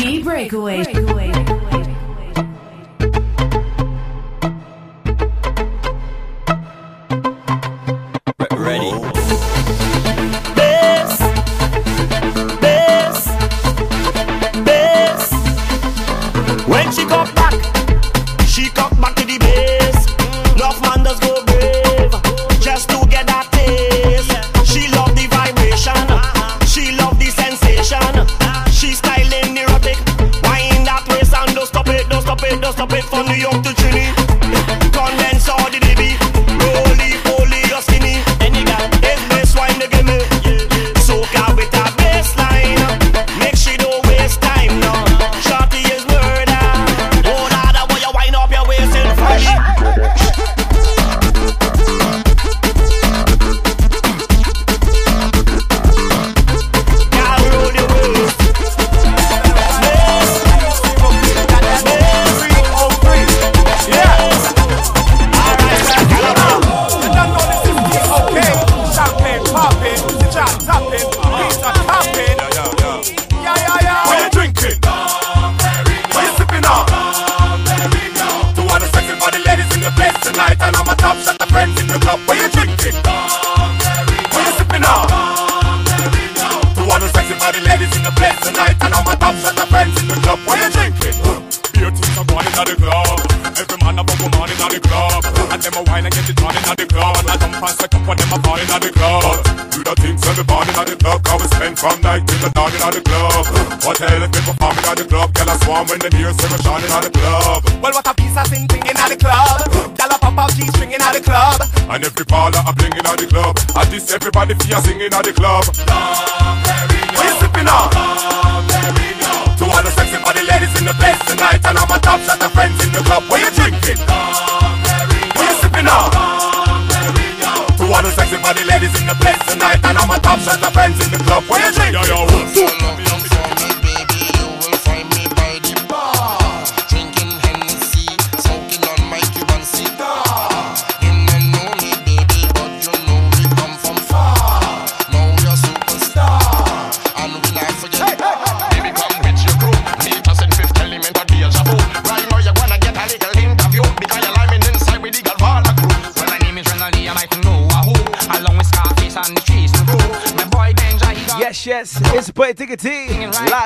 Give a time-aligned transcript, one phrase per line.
[0.00, 0.82] Breakaway.
[0.82, 1.39] Breakaway.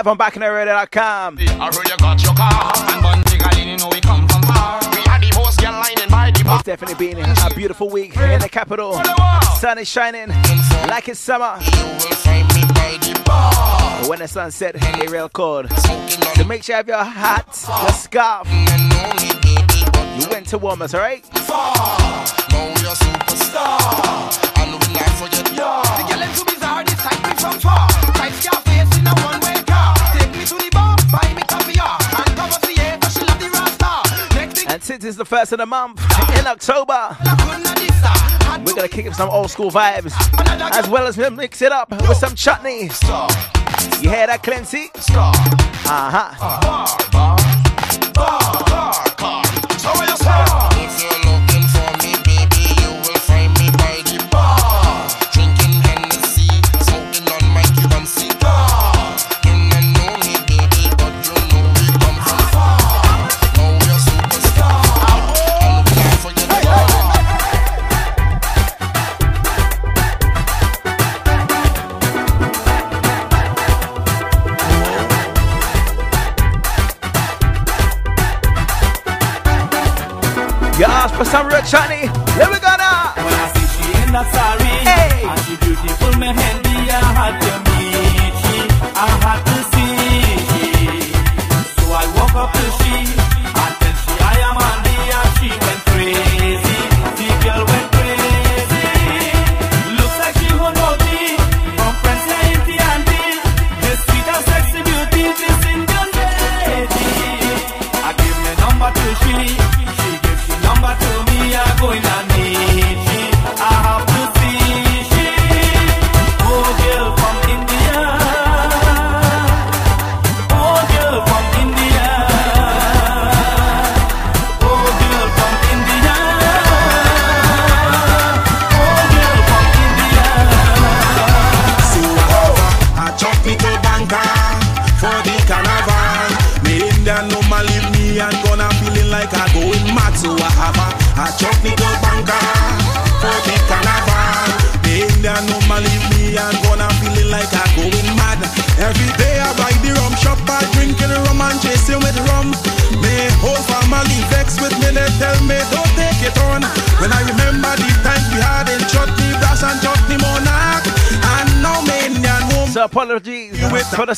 [0.04, 1.36] Live on bacchanalradio.com.
[6.46, 9.00] It's definitely been a beautiful week in the capital.
[9.58, 10.28] Sun is shining
[10.88, 11.58] like it's summer.
[14.08, 15.70] When the sun set, get real cold.
[15.72, 17.46] So make sure you have your hat,
[17.82, 18.48] your scarf,
[20.18, 21.24] your winter warmers, alright?
[35.14, 36.00] It's the first of the month
[36.40, 37.16] in October,
[38.64, 40.12] we're gonna kick up some old school vibes
[40.76, 42.90] as well as mix it up with some chutney.
[44.02, 44.90] You hear that, Clancy?
[45.86, 47.03] Uh huh.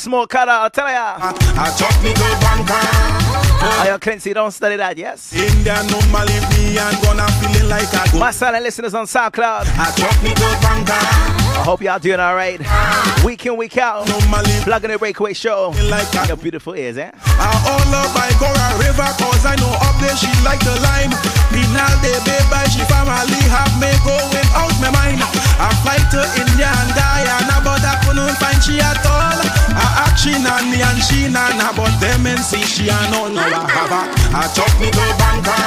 [0.06, 0.64] For the small cut out.
[0.64, 1.16] I tell ya.
[1.16, 3.26] A chutney go banker.
[3.58, 5.32] I am Clancy, don't study that, yes?
[5.32, 8.18] Indian woman leave me and gonna feeling like I go.
[8.18, 9.66] My silent listeners on SoundCloud.
[9.66, 10.92] A go banker.
[11.56, 12.60] I hope y'all doing alright.
[13.24, 14.06] Week in, week out.
[14.08, 15.72] Normally Plugging the breakaway show.
[15.90, 17.10] like I your beautiful ears, eh?
[17.14, 21.10] I all up by Cora River cause I know up there she like the lime
[21.50, 26.68] Penal de baby she family have me going out my mind I fly to India
[26.68, 29.40] and Guyana but I couldn't find she at all.
[29.72, 33.44] I ask she nanny and she nana but them and see she and all now
[33.44, 34.02] I have a
[34.36, 35.64] I talk me to banker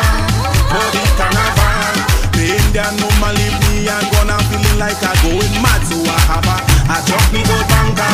[0.70, 1.94] for the carnival
[2.38, 6.50] The Indian woman leave me and gonna feeling like I going mad so I have
[6.50, 6.56] a
[6.90, 8.14] I talk me to banker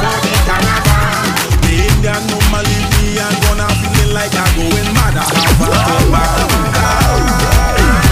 [0.00, 1.24] for the carnival
[1.64, 5.64] The Indian woman leave me and gonna feeling like I going mad I have
[8.06, 8.09] a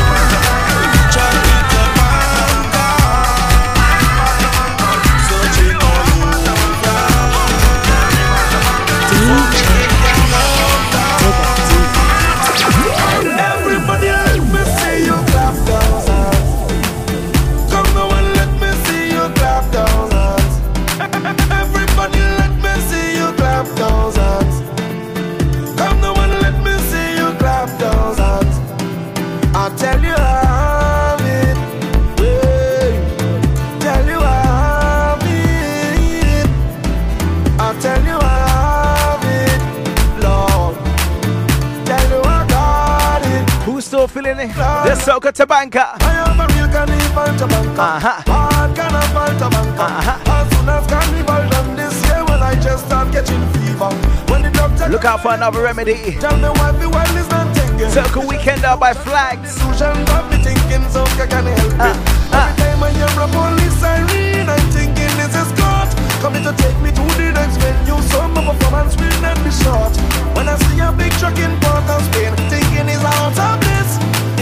[44.84, 45.98] The Soca Tabanka.
[46.00, 47.82] I am a real carnival tabanka.
[47.82, 48.22] Uh-huh.
[48.30, 49.86] Hard carnival tabanka.
[49.90, 50.38] Uh-huh.
[50.38, 53.90] As soon as carnival done this year, when I just start catching fever.
[54.30, 56.14] When the doctor Look out for another remedy.
[56.22, 57.90] tell me why the world is not thinking.
[57.90, 59.58] Soca Weekend out by Flags.
[59.60, 61.82] Illusion got me thinking soca can help me.
[61.82, 62.46] Uh, uh.
[62.46, 65.90] Every time I hear a police siren, I'm thinking this is God
[66.22, 67.98] coming to take me to the next venue.
[68.14, 69.90] So my performance will not be short.
[70.38, 73.47] When I see a big truck in Port of Spain, thinking it's out of.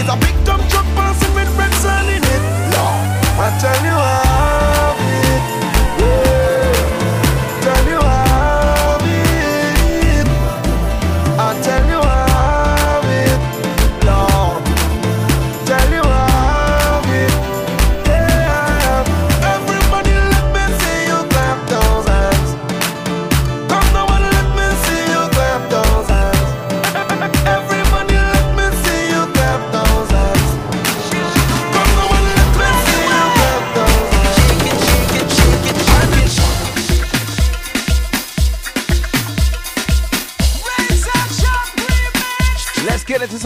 [0.08, 2.43] It's a big dump truck passing with red sun in it.
[2.70, 3.06] Lord,
[3.43, 4.25] I tell you I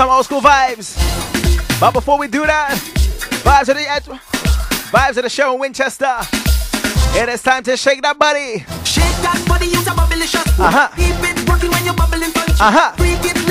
[0.01, 0.97] some old school vibes.
[1.79, 2.73] But before we do that,
[3.45, 3.85] vibes of the
[4.89, 6.17] vibes of the show in Winchester.
[7.21, 8.65] It is time to shake that body.
[8.83, 10.59] Shake that body, it's a bubblicious.
[10.59, 10.89] Uh-huh.
[10.97, 12.49] Keep it rocking when you're bubbling front.
[12.49, 12.93] Uh-huh.
[12.97, 13.50] Freak it,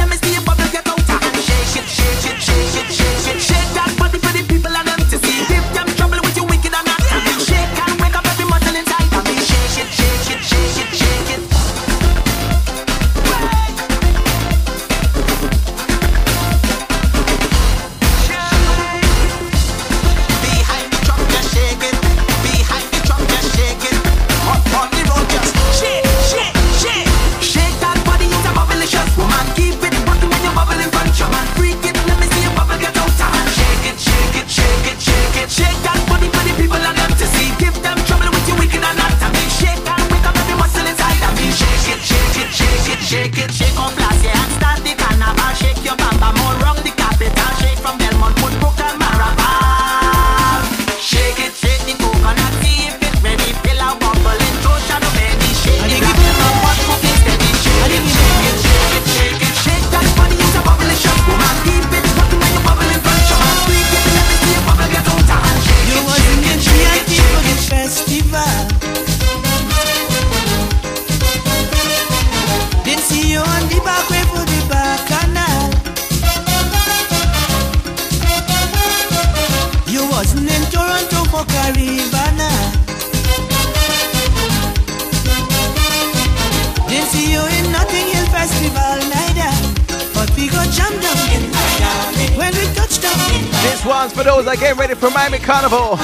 [95.69, 95.97] Carnival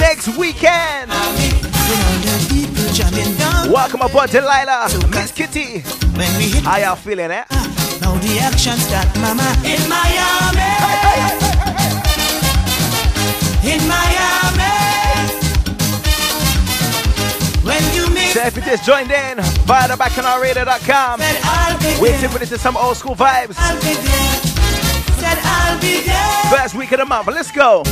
[0.00, 1.10] next weekend.
[3.70, 5.82] Welcome aboard, Delilah, Miss Kitty.
[6.64, 7.44] How y'all feeling, eh?
[8.00, 10.70] Now the action start, mama, in Miami.
[13.62, 14.70] In Miami.
[17.62, 18.32] When you meet.
[18.32, 21.20] So if you just joined in via the bacchanalradio.com,
[22.00, 23.54] waiting for this is some old school vibes.
[23.58, 24.60] I'll be there.
[25.20, 26.58] Said I'll be there.
[26.58, 27.84] First week of the month, let's go.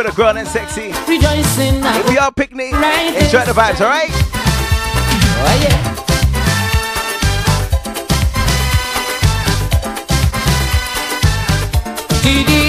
[0.00, 0.92] for the grown and sexy.
[1.06, 1.82] Rejoicing.
[1.84, 4.08] If you are picnic, right enjoy the vibes, alright?
[5.42, 5.90] Oh yeah.
[12.22, 12.59] Did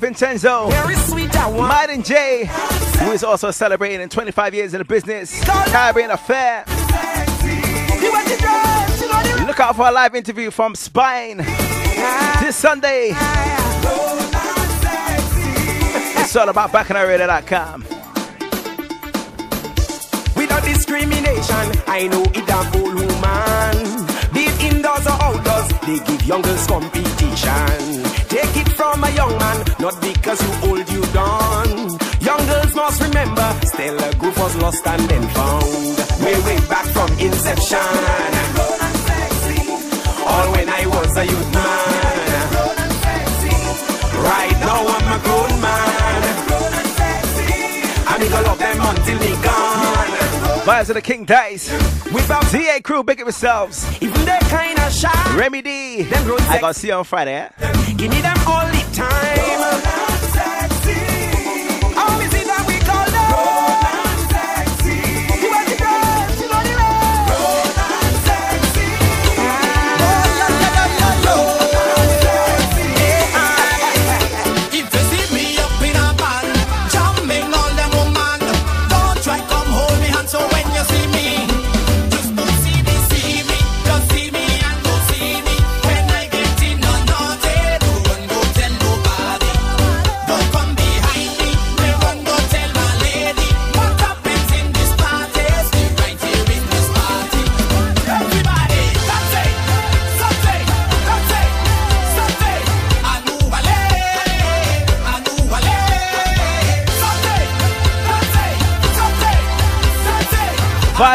[0.00, 2.50] Vincenzo, Martin J, Jay,
[3.04, 6.64] who is also celebrating 25 years in the business, Caribbean Affair.
[9.46, 11.36] Look out for a live interview from Spine
[12.40, 13.12] this Sunday.
[16.16, 17.82] It's all about bacchanalradio.com.
[20.34, 24.06] Without discrimination, I know it's a full woman.
[24.32, 28.09] Be it indoors or outdoors, they give young girls competition.
[28.30, 31.98] Take it from a young man, not because you old, you done.
[32.20, 35.64] Young girls must remember, Stella Goof was lost and then found.
[36.22, 37.78] Way, way back from inception.
[40.30, 42.30] All when I was a youth man.
[44.22, 46.22] Right now I'm a grown man.
[48.10, 49.90] And gonna love them until they gone.
[50.62, 51.72] Vibes of the King Dice.
[52.12, 53.84] We found ZA crew, big it yourselves.
[54.00, 55.36] Even that kind of shy.
[55.36, 57.59] Remy I gonna see you on Friday, eh?
[57.96, 59.49] Give me that golden time.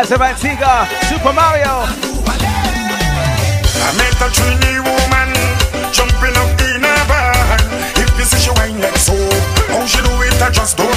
[0.05, 1.81] Rise of Antigua, Super Mario.
[3.81, 5.33] I met a Trini woman
[5.91, 7.57] jumping up in a van.
[7.97, 9.15] If you see she wine like so,
[9.65, 10.94] how she do it, I just don't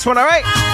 [0.00, 0.69] next one, all right?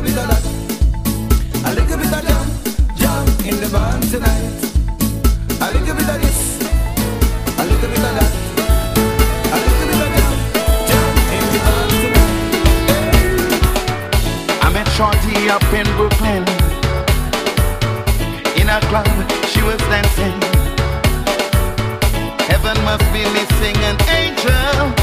[0.00, 0.44] Little bit of that,
[1.66, 2.48] a little bit of jump,
[2.96, 4.60] jump in the band tonight.
[5.60, 6.40] A little bit of this,
[7.58, 8.30] a little bit of that,
[14.96, 16.44] Shorty up in Brooklyn.
[18.60, 19.08] In a club,
[19.48, 20.38] she was dancing.
[22.48, 24.99] Heaven must be missing an angel.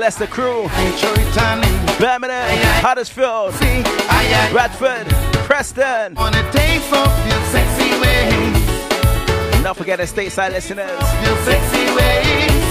[0.00, 0.62] Leicester crew.
[0.62, 0.96] me.
[0.96, 1.68] Show it on me.
[1.98, 2.48] Birmingham,
[2.80, 5.06] Huddersfield, See, ay, ay, Bradford,
[5.44, 6.14] Preston.
[6.14, 9.62] want a taste of your sexy ways.
[9.62, 10.88] Not forgetting stateside listeners.
[10.88, 12.64] Your sexy ways.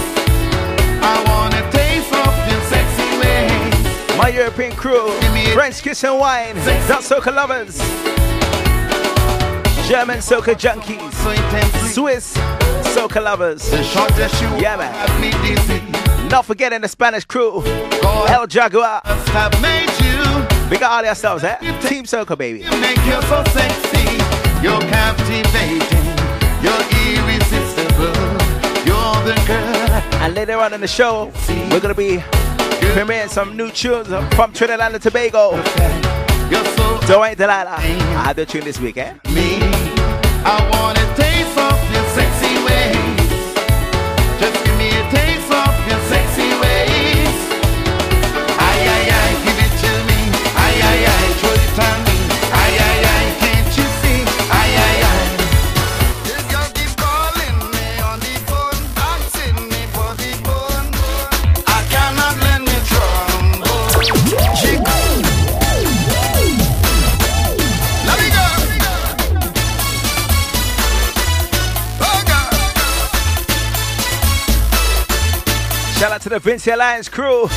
[1.02, 4.16] I want a taste of your sexy ways.
[4.18, 5.10] My European crew,
[5.54, 6.56] French Kiss and Wine,
[6.88, 7.78] Dot Soca Lovers,
[9.88, 12.34] German Soca Junkies, Swiss
[12.94, 13.62] Soca Lovers.
[13.70, 15.89] The Yeah, man.
[16.30, 16.36] Have me dizzy.
[16.36, 17.62] Not forgetting the Spanish crew,
[18.02, 19.00] God El Jaguar.
[19.04, 20.70] have made you.
[20.70, 21.56] We got all ourselves, eh?
[21.80, 22.60] Team Circle, baby.
[22.60, 24.16] You make you so sexy.
[24.62, 26.06] You're captivating.
[26.62, 28.14] You're irresistible.
[28.86, 30.22] You're the girl.
[30.22, 31.32] And later on in the show,
[31.70, 32.18] we're gonna be
[32.94, 35.52] premiering some new tunes from Trinidad and Tobago.
[36.50, 37.76] You're so Dwayne Delilah.
[37.78, 39.14] I had the tune this week, eh?
[39.32, 39.58] me.
[40.42, 41.89] I want a taste of
[76.30, 77.48] to the Vinci Alliance crew.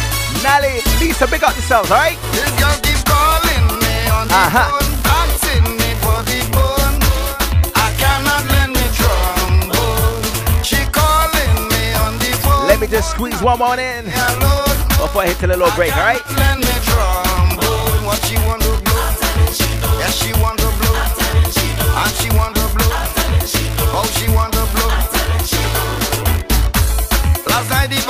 [0.41, 2.17] Nally, Lisa, big up yourselves, alright?
[2.31, 4.65] This girl keep calling me on the Uh-huh.
[4.73, 6.97] phone, asking me for the phone.
[7.75, 10.23] I cannot lend me trombone.
[10.63, 12.67] She calling me on the phone.
[12.67, 16.23] Let me just squeeze one more in before I hit to the little break, alright?
[16.37, 18.05] Lend me trombone.
[18.07, 19.05] What she want to blow?
[20.01, 20.97] Yes, she want to blow.
[22.01, 22.89] And she want to blow.
[23.95, 24.89] Oh, she want to blow.
[27.53, 28.01] Last night the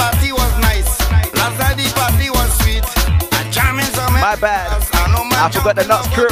[4.44, 4.68] bad.
[4.92, 6.28] I forgot the Knots crew.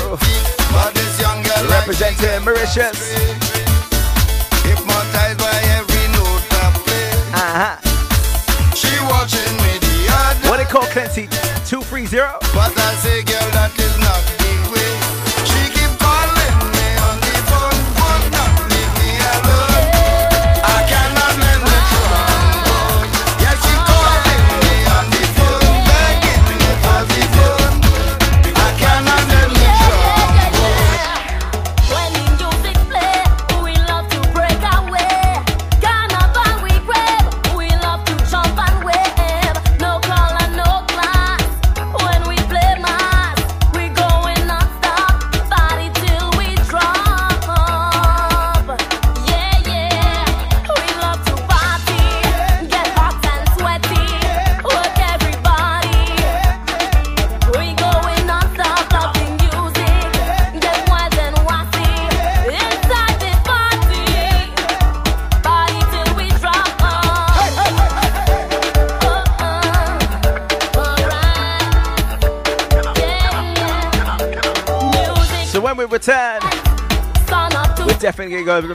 [1.72, 3.00] Representing Mauritius.
[4.68, 7.08] Hypnotized by every note I play.
[7.32, 7.80] Uh-huh.
[8.76, 11.28] She watching me the other What they call Clancy?
[11.64, 12.20] 230?
[12.52, 14.01] But I say, girl, that is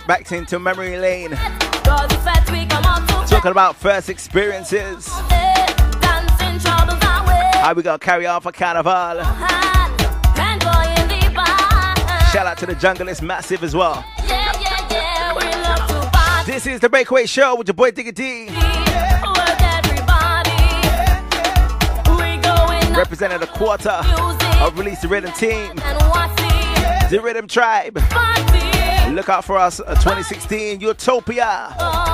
[0.07, 5.07] back into memory lane, Cause the fat we come out to talking about first experiences,
[6.01, 8.93] Dancing troubles away how we gonna carry on for carnival.
[8.93, 11.97] And boy in the bar.
[12.31, 14.05] Shout out to the jungle, it's massive as well.
[14.27, 20.63] Yeah, yeah, yeah This is the Breakaway Show with your boy Digga D, Work everybody.
[22.17, 24.01] We going up representing a quarter
[24.61, 27.99] of Release the Rhythm team, the the Rhythm Tribe.
[28.11, 28.66] party
[29.17, 32.06] Look out for us, uh, 2016 Utopia.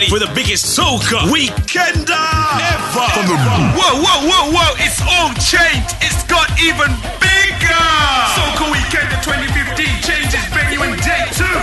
[0.00, 2.16] Ready for the biggest soca weekender
[2.72, 3.06] ever.
[3.12, 3.36] From the
[3.76, 4.74] whoa, whoa, whoa, whoa!
[4.78, 5.96] It's all changed.
[6.00, 7.19] It's got even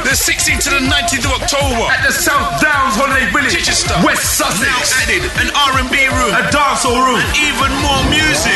[0.07, 1.83] The 16th to the 19th of October.
[1.91, 4.63] At the South Downs Holiday Village, Chichester, West Sussex.
[4.63, 8.55] Now added an R&B room, a dancehall room, and even more music.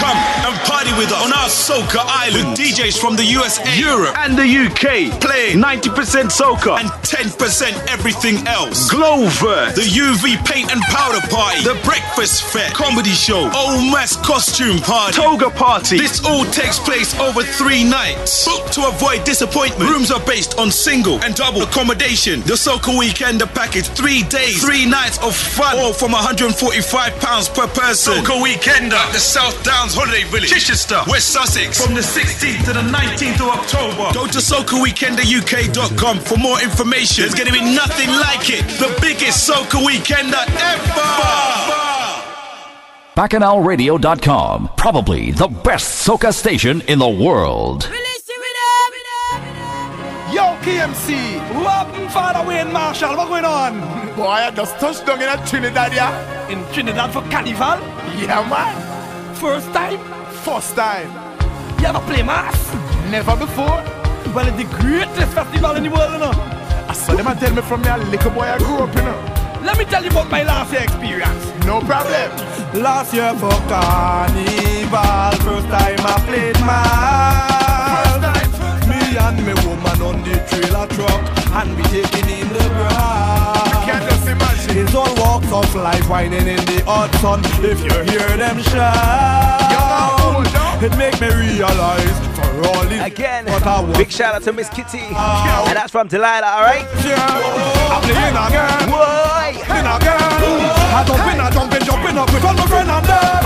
[0.00, 2.56] Come and party with us on our Soca Island.
[2.56, 6.80] With DJs from the USA, Europe, and the UK playing 90% soca.
[6.80, 8.88] And 10% everything else.
[8.88, 14.80] Glover, the UV paint and powder party, the breakfast fair, comedy show, old mass costume
[14.80, 15.98] party, toga party.
[15.98, 18.44] This all takes place over three nights.
[18.44, 19.90] Book to avoid disappointment.
[19.90, 22.40] Rooms are based on single and double accommodation.
[22.40, 27.66] The Soca Weekender package, three days, three nights of fun, all from 145 pounds per
[27.66, 28.14] person.
[28.14, 32.72] Soca Weekender at the South Downs Holiday Village, Chichester, West Sussex, from the 16th to
[32.72, 34.12] the 19th of October.
[34.14, 37.22] Go to socaweekenderuk.com for more information.
[37.22, 38.62] There's going to be nothing like it.
[38.78, 41.86] The biggest Soca Weekender ever.
[43.16, 44.70] BacchanalRadio.com.
[44.76, 47.88] Probably the best soca station in the world.
[47.90, 48.15] Yo,
[50.66, 53.78] KMC, what Father Wayne Marshall, what going on?
[54.16, 56.48] Boy, I just touched down in Trinidad, yeah.
[56.48, 57.78] In Trinidad for carnival?
[58.18, 58.74] Yeah, man.
[59.36, 60.00] First time?
[60.42, 61.06] First time.
[61.78, 62.58] You ever play mass?
[63.12, 63.78] Never before.
[64.34, 66.32] Well, it's the greatest festival in the world, you know.
[66.88, 69.02] I saw them and tell me from me a little boy I grew up, you
[69.02, 69.60] know.
[69.62, 71.44] Let me tell you about my last year experience.
[71.64, 72.28] No problem.
[72.82, 77.46] Last year for carnival, first time I played mass.
[78.88, 80.45] Me and me woman on the
[81.56, 83.84] and we taking in the grass.
[83.84, 84.76] Can't just imagine.
[84.76, 87.40] It's all walks of life, whining in the hot sun.
[87.64, 90.44] If you hear them shout,
[90.82, 93.96] it make me realize for all this Again, what I want.
[93.96, 95.00] big shout out to Miss Kitty.
[95.00, 96.84] And that's from Delilah, alright?
[96.84, 98.88] I'm playing again.
[98.92, 99.56] Boy!
[99.64, 100.20] Playing again.
[100.92, 103.44] I jump in, I jump in, jumping up with all my friends and them.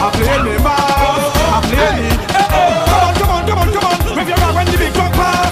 [0.00, 0.80] I play me man.
[0.80, 2.08] I play me.
[2.08, 2.88] Eh, eh.
[2.88, 4.16] Come on, come on, come on, come on.
[4.16, 5.49] With your rock when the big truck pass.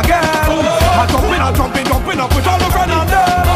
[0.00, 0.22] Again.
[0.22, 3.46] I jump in, I jump in, jumping up with all my friends and them.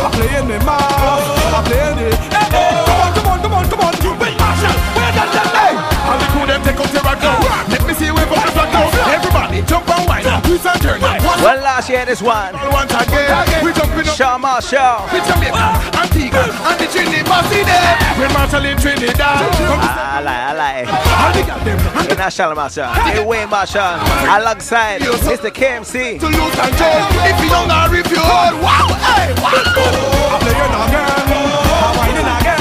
[0.00, 0.80] I playing me man.
[0.80, 2.14] I playing it.
[2.32, 2.72] Eh, eh.
[2.88, 3.92] Come on, come on, come on, come on.
[4.04, 4.76] You big Marshall.
[4.96, 5.48] Where that them?
[5.56, 5.74] Hey.
[5.76, 7.38] And the crew them take out your rock now.
[7.68, 8.88] Let me see wave up the flag now.
[9.12, 10.29] Everybody jump and whine.
[10.50, 11.00] Twist and turn.
[11.00, 12.50] One Well, last year this one.
[12.74, 13.30] once again,
[13.64, 15.06] we jumping up Shaw Marshall.
[15.14, 17.94] with Jamaica, Antigua, and the Trinidad Bossy there.
[18.18, 20.82] When Marshall in Trinidad, come ah, I lie, I lie.
[20.90, 23.94] and they got them and The National Marshall, the Wayne Marshall,
[24.26, 25.54] alongside Mr.
[25.54, 26.18] KMC.
[26.18, 26.98] to lose control.
[27.30, 29.54] If you don't know if you hold, wow, hey, wow.
[29.54, 32.58] I'm playing again, I'm whining again.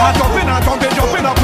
[0.00, 1.36] I'm jumping, I'm jumping, jumping up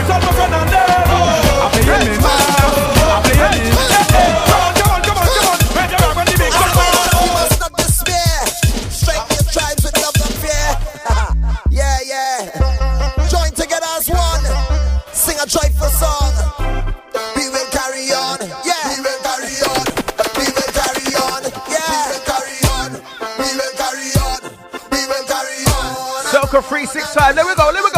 [15.49, 16.35] Sing a joyful song.
[17.37, 18.39] We will carry on.
[18.65, 18.75] Yeah.
[18.91, 19.85] We will carry on.
[20.39, 21.43] We will carry on.
[21.71, 21.87] Yeah.
[21.87, 22.91] We will carry on.
[23.39, 24.41] We will carry on.
[24.91, 26.25] We will carry on.
[26.27, 27.37] Soca 365.
[27.37, 27.96] Let me go, let me go, let me go.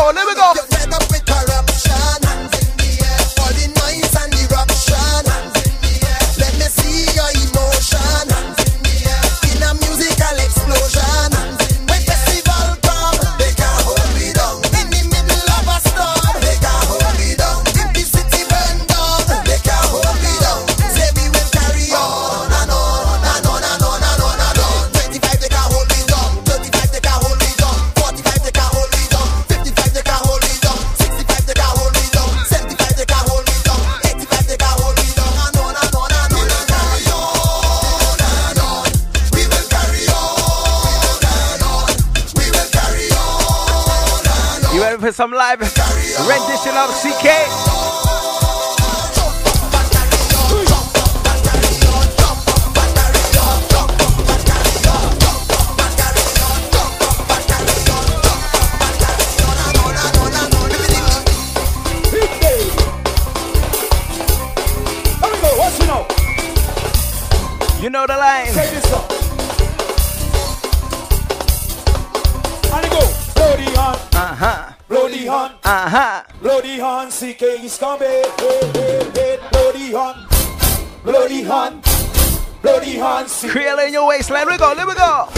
[45.19, 47.78] some live rendition of CK.
[77.21, 78.07] Is coming.
[78.07, 80.31] Hey, hey, hey, bloody hunt,
[81.03, 81.85] bloody hunt,
[82.63, 83.29] bloody hunt.
[83.51, 84.43] Creole in your waistline.
[84.43, 84.73] Here we go.
[84.77, 85.29] Here we go.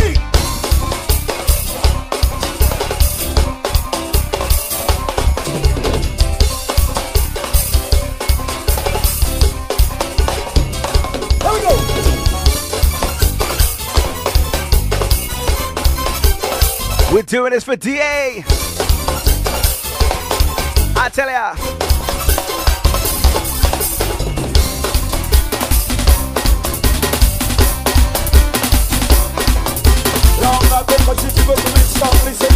[17.11, 18.45] We're doing this for DA
[21.11, 21.55] tell ya.
[30.41, 32.50] Long I've been watching chicken, but the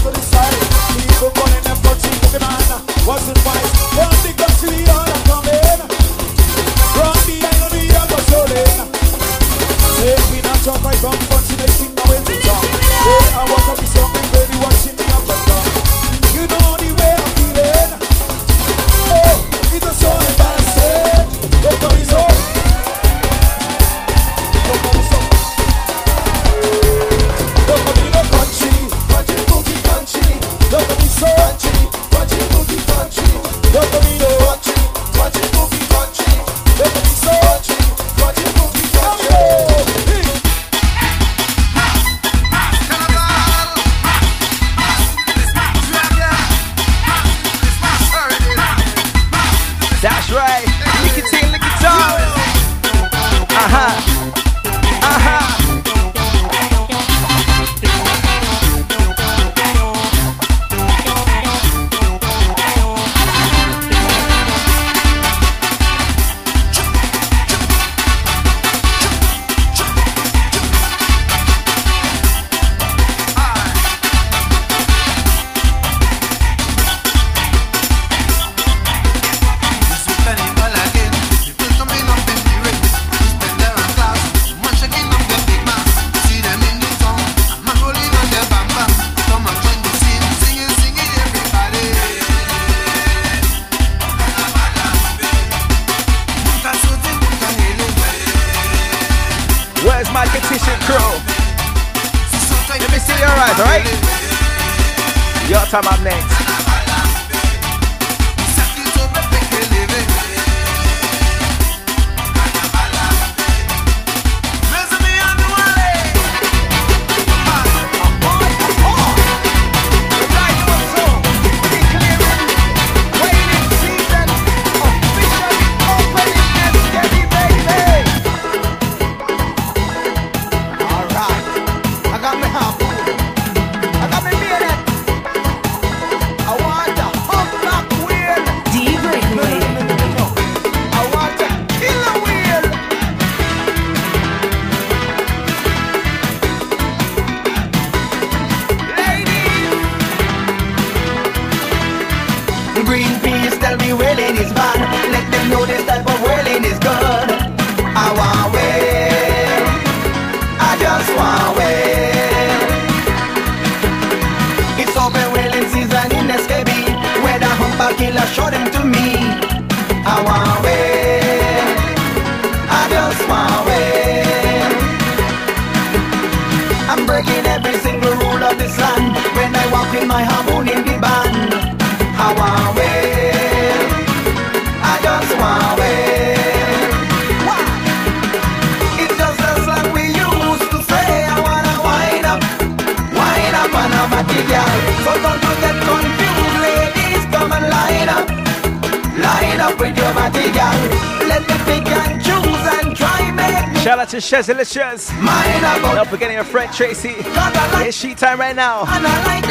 [204.75, 205.13] Ventures.
[205.23, 207.15] Not forgetting your friend Tracy.
[207.17, 208.83] It's she time right now.
[208.83, 209.45] Like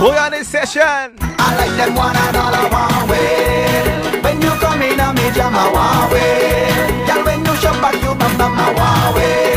[0.00, 0.82] We on this session.
[1.20, 4.24] I like them one and all I want with.
[4.24, 6.70] When you come in, I'm in one way.
[7.06, 9.49] Girl, when you shop back, you bam bam way.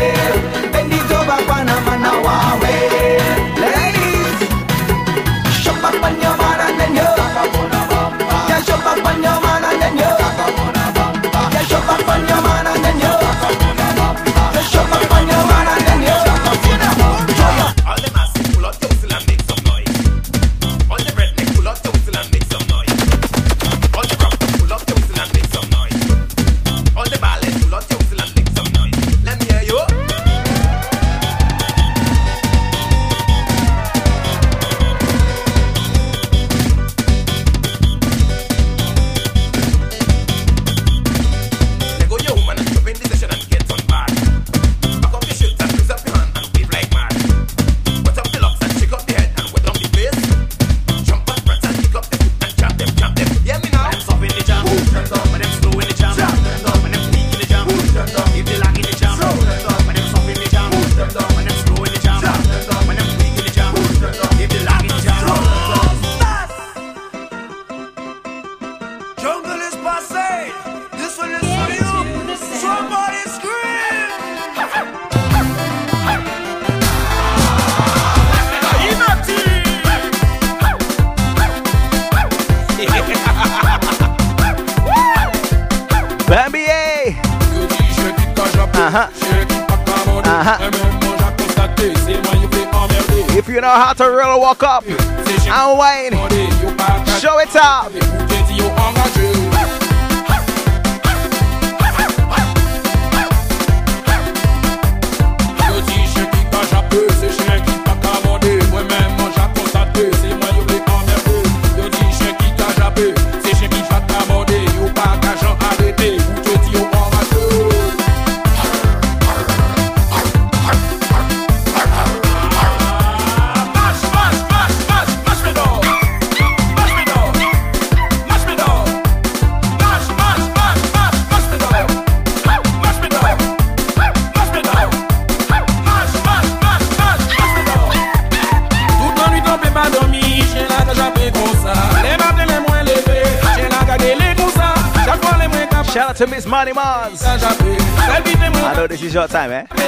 [149.34, 149.83] 在没？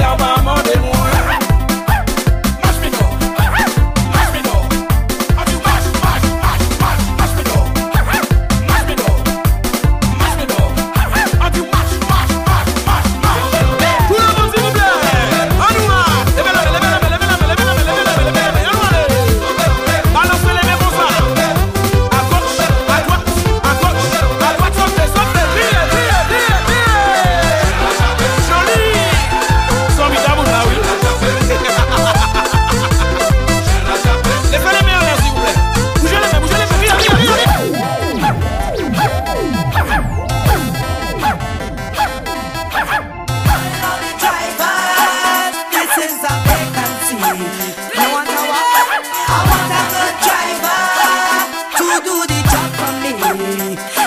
[52.50, 53.10] drop on me.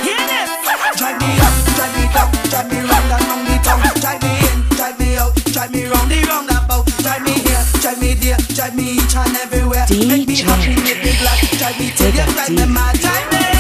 [0.04, 0.30] Hear?
[0.98, 3.80] Drive me up, drive me down, drive me round and round the town.
[4.02, 6.86] Drive me in, drive me out, drive me round the roundabout.
[7.04, 9.86] Drive me here, drive me there, drive me each and everywhere.
[9.88, 10.08] DJ.
[10.08, 11.40] Make me happy, make me glad.
[11.58, 13.00] Drive me till you drive me mad.
[13.00, 13.59] Drive me.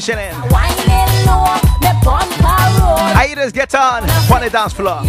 [0.00, 0.50] position in.
[3.52, 4.08] Get on.
[4.32, 5.02] On the dance floor.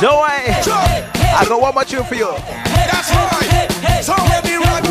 [0.00, 2.30] Zoe, I got one more tune for you.
[2.30, 4.02] That's right.
[4.02, 4.87] So let me rock.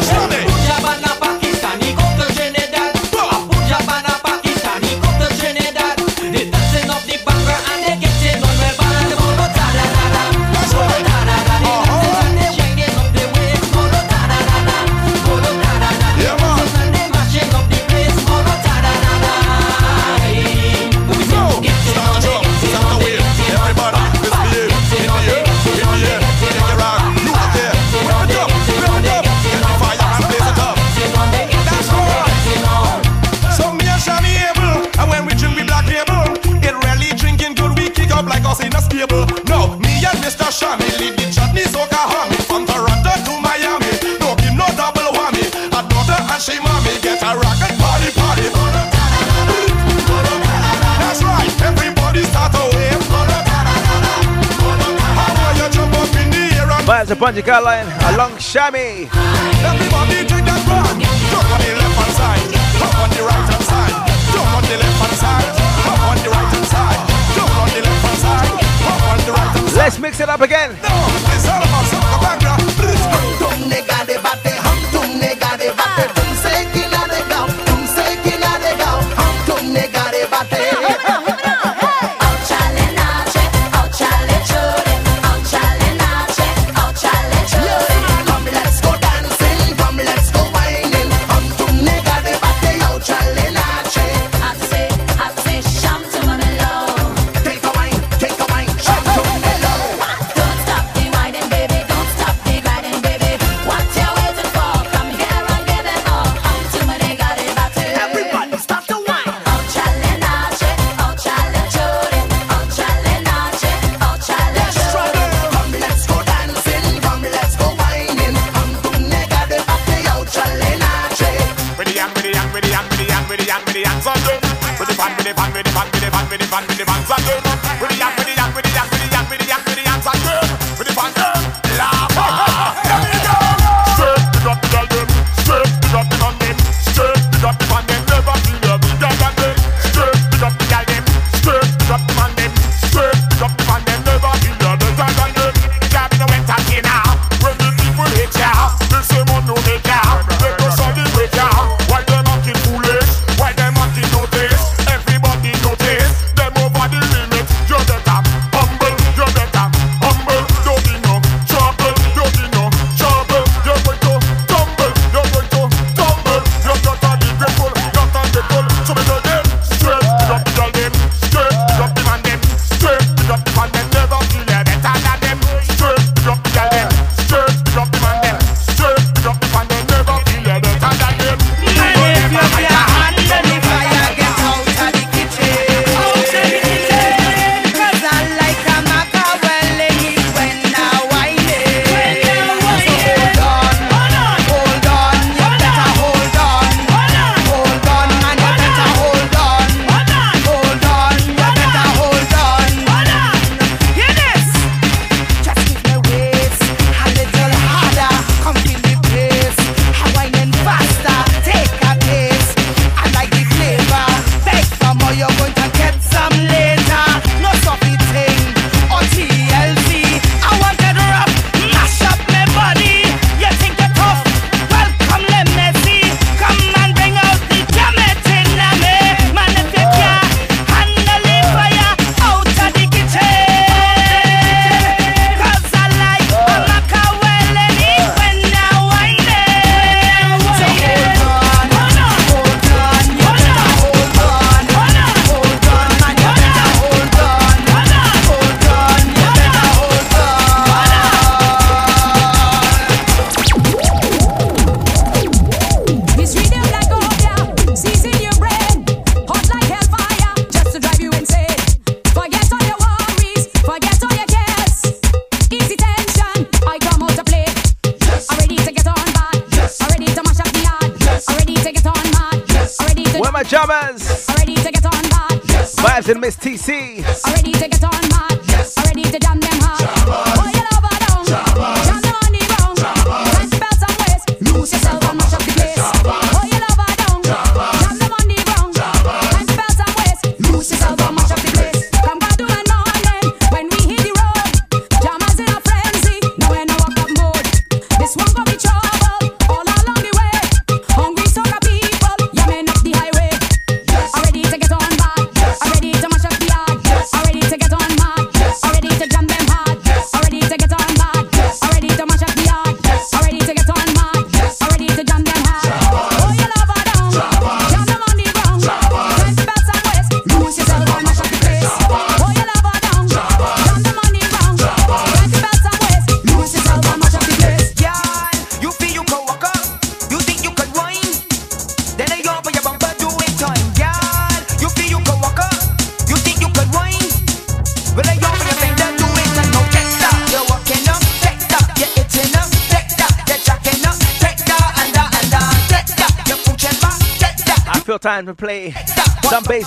[57.09, 59.09] out to Bunji Garlin along Shammy.
[69.75, 70.75] Let's mix it up again.
[70.83, 71.26] No.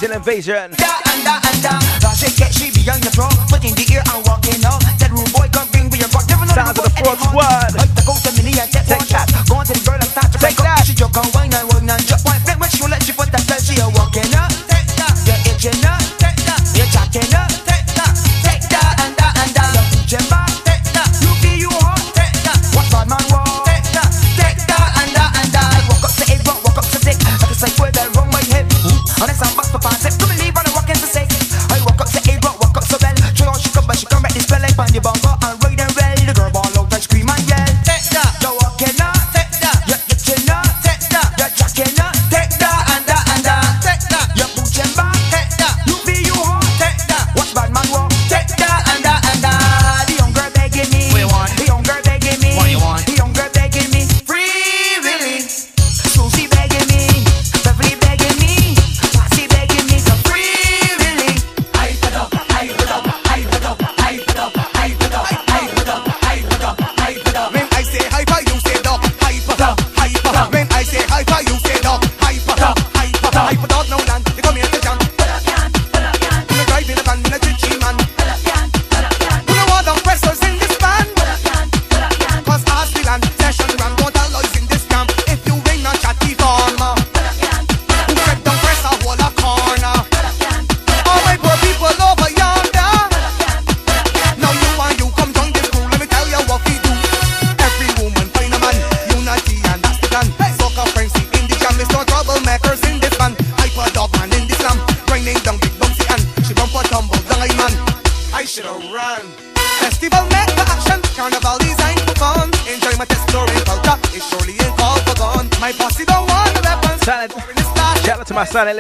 [0.01, 0.79] Diesel Invasion.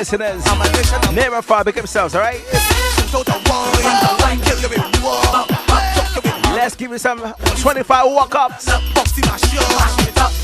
[0.00, 0.42] listeners.
[1.12, 2.40] Near and far, big themselves, all right?
[6.56, 10.39] Let's give you some 25 walk ups.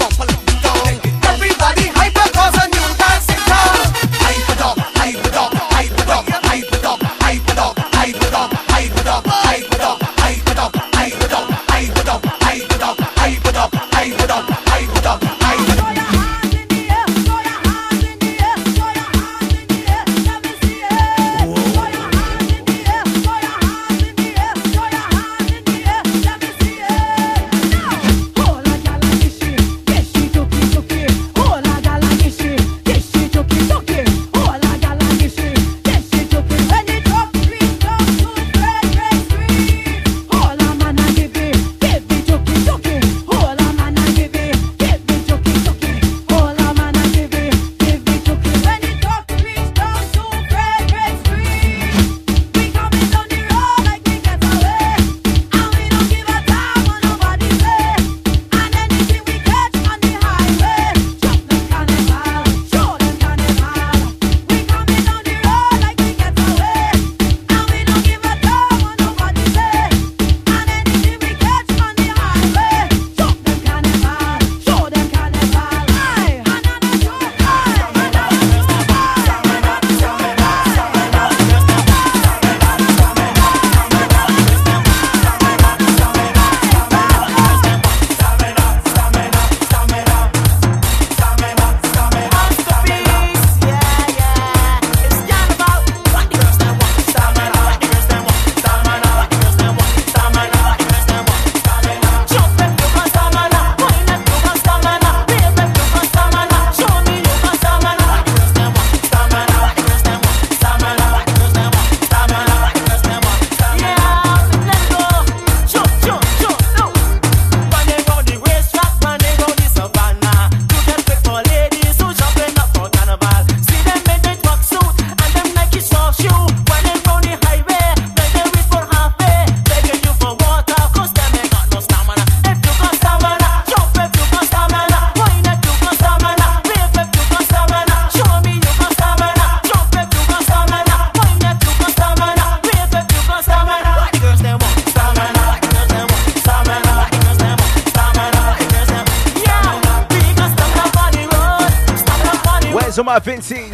[152.97, 153.69] To my Vincies.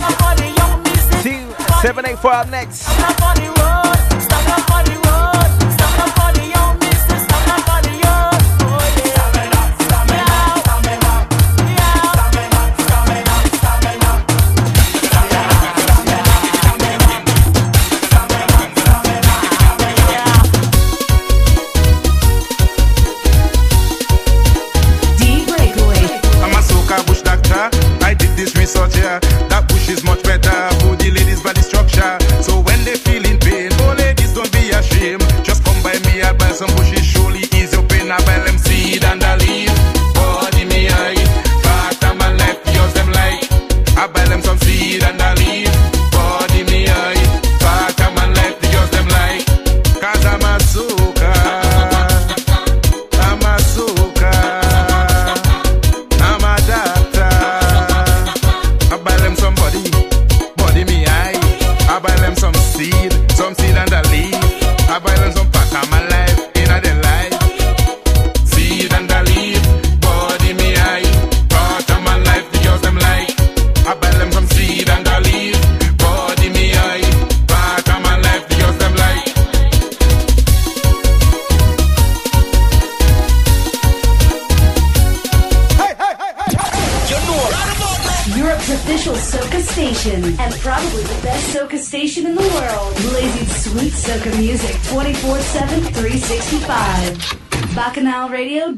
[1.22, 3.61] Two, seven, eight, four up next.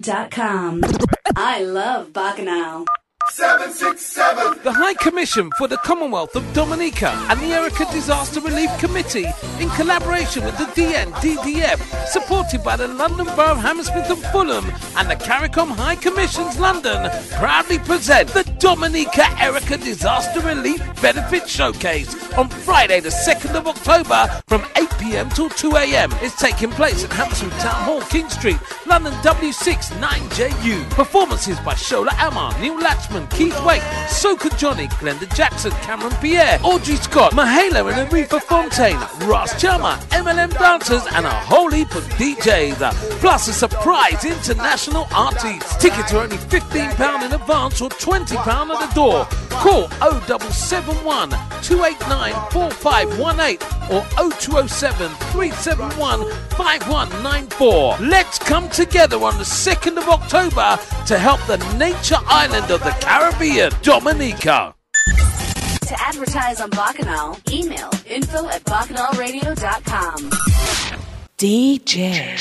[0.05, 0.83] BacchanalRadio.com.
[1.37, 2.85] I love Bacchanal.
[3.31, 4.63] 767.
[4.63, 9.27] The High Commission for the Commonwealth of Dominica and the Erika Disaster Relief Committee,
[9.59, 15.09] in collaboration with the DNDDF, supported by the London Borough of Hammersmith and Fulham and
[15.11, 22.51] the CARICOM High Commissions London, proudly present the Dominica Erika Disaster Relief Benefit Showcase on
[22.51, 26.11] Friday, the 2nd of October from 8 pm till 2 am.
[26.23, 30.89] It's taking place at Hammersmith Town Hall, King Street, London W6 9JU.
[30.91, 36.97] Performances by Shola Ama, Neil Latchman, Keith Wake, Soka Johnny, Glenda Jackson, Cameron Pierre, Audrey
[36.97, 38.99] Scott, Mahalo and Aretha Fontaine,
[39.29, 42.79] Ross Chama, MLM dancers, and a whole heap of DJs.
[43.21, 45.81] Plus a surprise international artist.
[45.81, 49.27] Tickets are only £15 in advance or £20 at the door.
[49.51, 51.31] Call 0771
[51.63, 53.59] 289 4518
[53.91, 54.03] or
[54.39, 57.97] 0207 371 5194.
[58.01, 62.91] Let's come together on the 2nd of October to help the nature island of the
[63.01, 64.75] Caribbean, Dominica.
[65.87, 70.31] To advertise on Bacchanal, email info at bacchanalradio.com.
[71.37, 72.35] DJ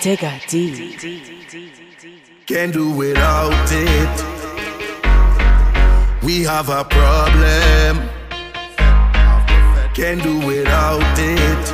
[0.00, 0.96] Digga D.
[2.46, 4.36] Can't do without it.
[6.22, 8.15] We have a problem.
[9.96, 11.72] Can't do without it.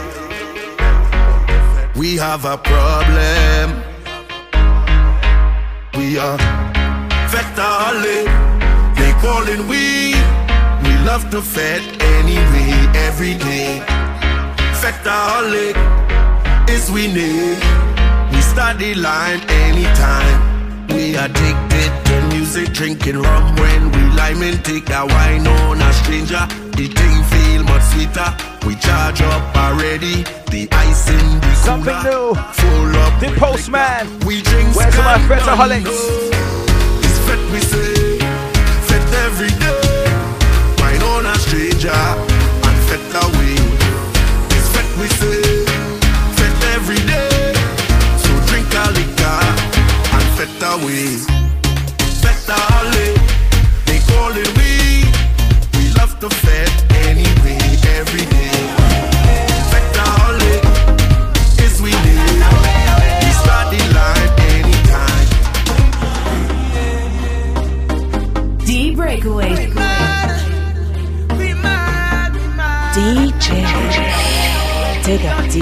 [1.96, 3.82] We have a problem.
[5.96, 6.38] We are
[7.32, 8.22] fetale.
[8.94, 10.14] They calling we.
[10.84, 12.72] We love to fet anyway,
[13.08, 13.82] every day.
[14.80, 15.74] Fetale
[16.70, 17.58] is we need.
[18.32, 20.86] We start the line anytime.
[20.90, 22.01] We addicted
[22.54, 26.44] music, drinking rum when we lime and take that wine on a stranger.
[26.76, 28.28] The thing feel much sweeter.
[28.66, 30.24] We charge up already.
[30.52, 32.34] The ice in the Something new.
[32.36, 33.20] Full up.
[33.20, 34.04] The postman.
[34.26, 35.16] We drink Where's my.
[35.24, 35.88] Fretaholics?
[37.00, 38.18] It's fet we say,
[38.88, 40.12] fet every day.
[40.80, 43.56] Wine on a stranger and fet away.
[44.52, 45.64] It's fet we say,
[46.36, 47.56] fet every day.
[48.20, 49.40] So drink a liquor
[50.12, 51.41] and fet away.
[53.86, 54.72] They call it we.
[55.78, 56.72] We love to fet
[57.08, 57.62] anyway,
[57.98, 58.60] every day.
[59.70, 60.52] Fet ale,
[61.64, 62.42] is we need.
[63.24, 65.28] We start the line anytime.
[68.66, 69.54] D Breakaway.
[72.94, 73.46] DJ
[75.04, 75.54] Digga D.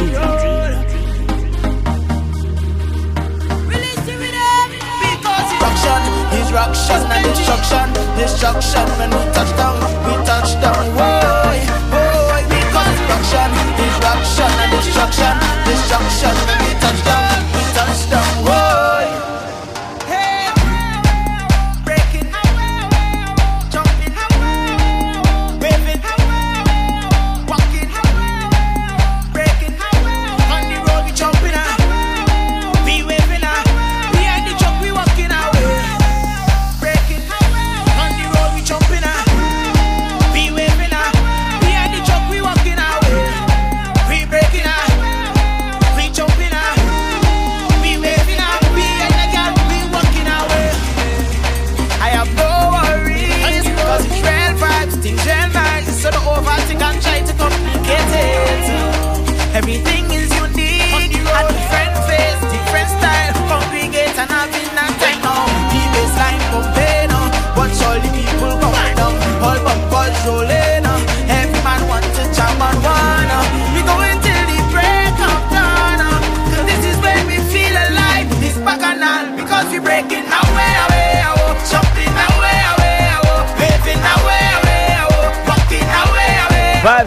[6.91, 8.87] disruption and destruction, destruction.
[8.99, 11.59] When we touch down, we touch down, boy,
[11.93, 15.35] boy, because destruction, disruption and destruction,
[15.67, 16.35] destruction.
[16.47, 18.70] When we touch down, we touch down, boy.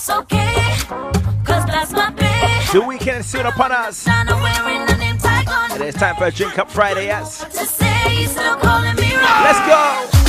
[0.00, 0.76] that's okay.
[1.44, 2.72] Cause that's my babe.
[2.72, 4.06] The weekend soon upon us.
[5.74, 7.44] It is time for a drink up Friday, yes.
[7.54, 7.78] Let's
[9.66, 10.19] go.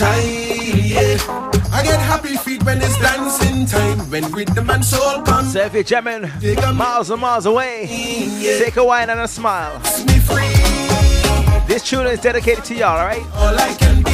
[0.00, 1.16] yeah.
[1.72, 5.46] I get happy feet when it's dancing time, when rhythm and soul come.
[5.46, 6.30] So if you're jamming
[6.76, 7.86] miles and miles away,
[8.38, 8.58] yeah.
[8.58, 9.78] take a wine and a smile.
[11.66, 13.22] This tune is dedicated to y'all, alright?
[13.34, 14.10] All I can be,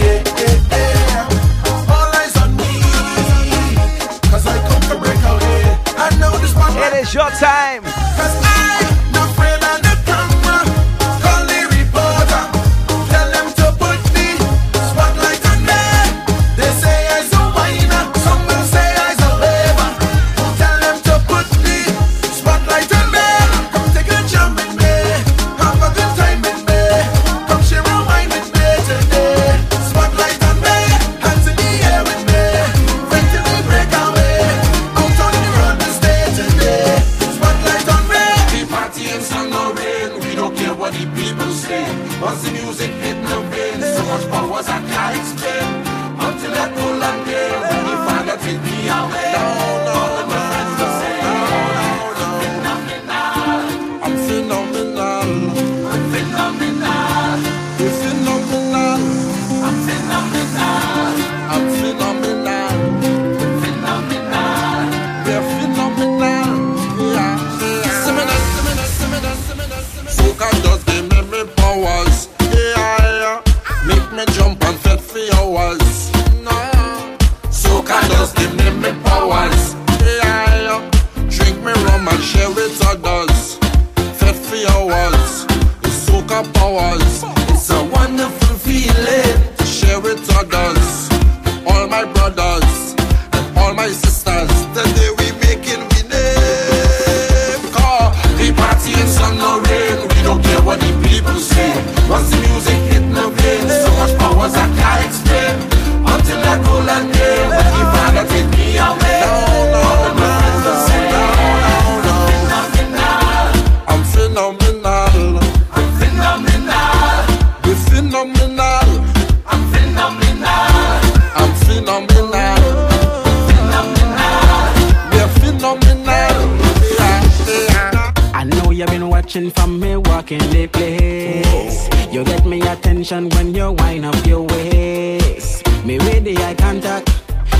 [0.00, 0.27] yeah.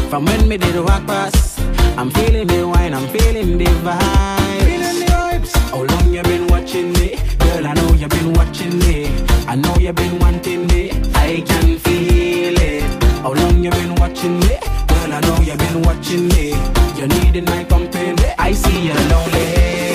[0.08, 1.60] From when me did walk past,
[1.98, 4.62] I'm feeling the wine, I'm feeling the vibe.
[4.64, 5.52] Feeling the vibes.
[5.68, 7.16] How long you been watching me?
[7.38, 9.06] Girl, I know you been watching me.
[9.46, 10.92] I know you been wanting me.
[11.14, 13.02] I can feel it.
[13.20, 14.56] How long you been watching me?
[14.88, 16.56] Girl, I know you been watching me.
[16.96, 18.32] You're needing my company.
[18.38, 19.46] I see you're lonely.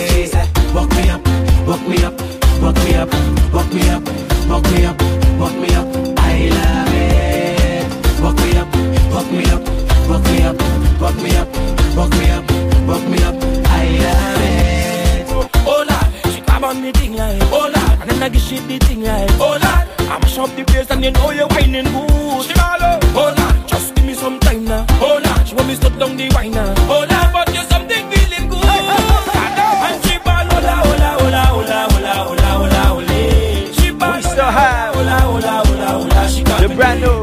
[0.09, 1.25] She said, Walk me up,
[1.65, 2.13] walk me up,
[2.61, 3.11] walk me up,
[3.51, 4.03] walk me up,
[4.47, 5.01] walk me up,
[5.39, 5.87] walk me up.
[6.19, 8.21] I love it.
[8.21, 8.69] Walk me up,
[9.11, 10.57] walk me up walk me up,
[11.01, 11.47] walk me up,
[11.95, 12.45] walk me up,
[12.87, 13.35] walk me up.
[13.67, 15.27] I love it.
[15.65, 18.67] Oh Lord, she grab on me thing like Oh Lord, and then I give shit
[18.67, 21.85] the thing like Oh Lord, I mash up the place and you know you're whining
[21.85, 25.67] good She up Oh Lord, just give me some time now Oh Lord, she want
[25.67, 30.17] me stop down the wine now Oh Lord, but you something feeling good And she
[30.19, 35.87] ball hola hola hola hola hola hola hola hola She ball have hola hola hola
[35.97, 37.22] hola She got the brand new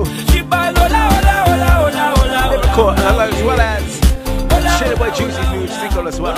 [6.11, 6.30] tunde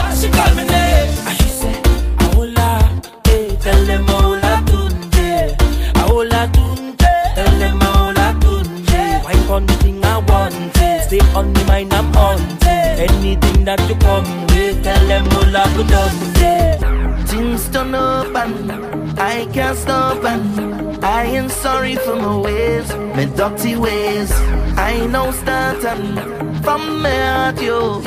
[9.25, 11.05] Wine on the thing I want it?
[11.07, 13.11] Stay on the mind I'm on it.
[13.11, 18.92] Anything that you come with Tell them ahola kudonde Things turn up and
[19.23, 24.33] I can't stop and I ain't sorry for my ways, my dirty ways.
[24.77, 28.01] I know start and um, from my heart, yo.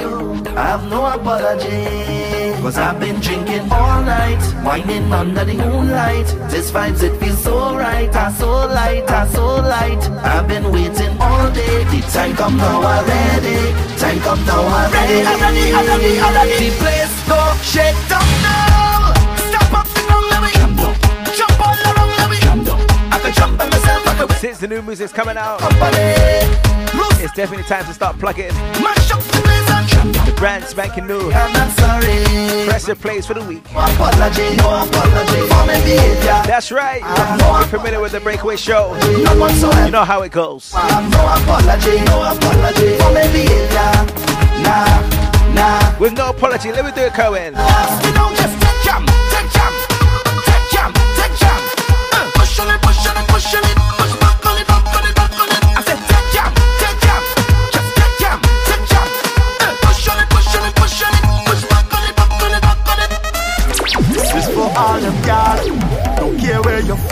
[0.58, 2.52] I have no apology.
[2.62, 6.28] Cause I've been drinking all night, whining under the moonlight.
[6.52, 10.04] This vibes, it feels so right, I so light, I so light.
[10.20, 11.86] I've been waiting all day.
[11.92, 13.60] The time come now already.
[13.98, 15.22] Time come now already.
[15.24, 16.70] I'm ready, I'm ready, I'm ready.
[16.70, 19.15] The place go shake down now.
[24.40, 25.60] Since the new music's coming out,
[27.20, 28.54] it's definitely time to start plugging.
[30.26, 31.32] The brand spanking new.
[31.32, 33.64] Pressure plays for the week.
[36.46, 37.02] That's right.
[37.42, 38.96] You're familiar with the Breakaway Show.
[39.86, 40.72] You know how it goes.
[46.00, 47.56] With no apology, let me do it, Cohen.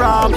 [0.03, 0.33] From,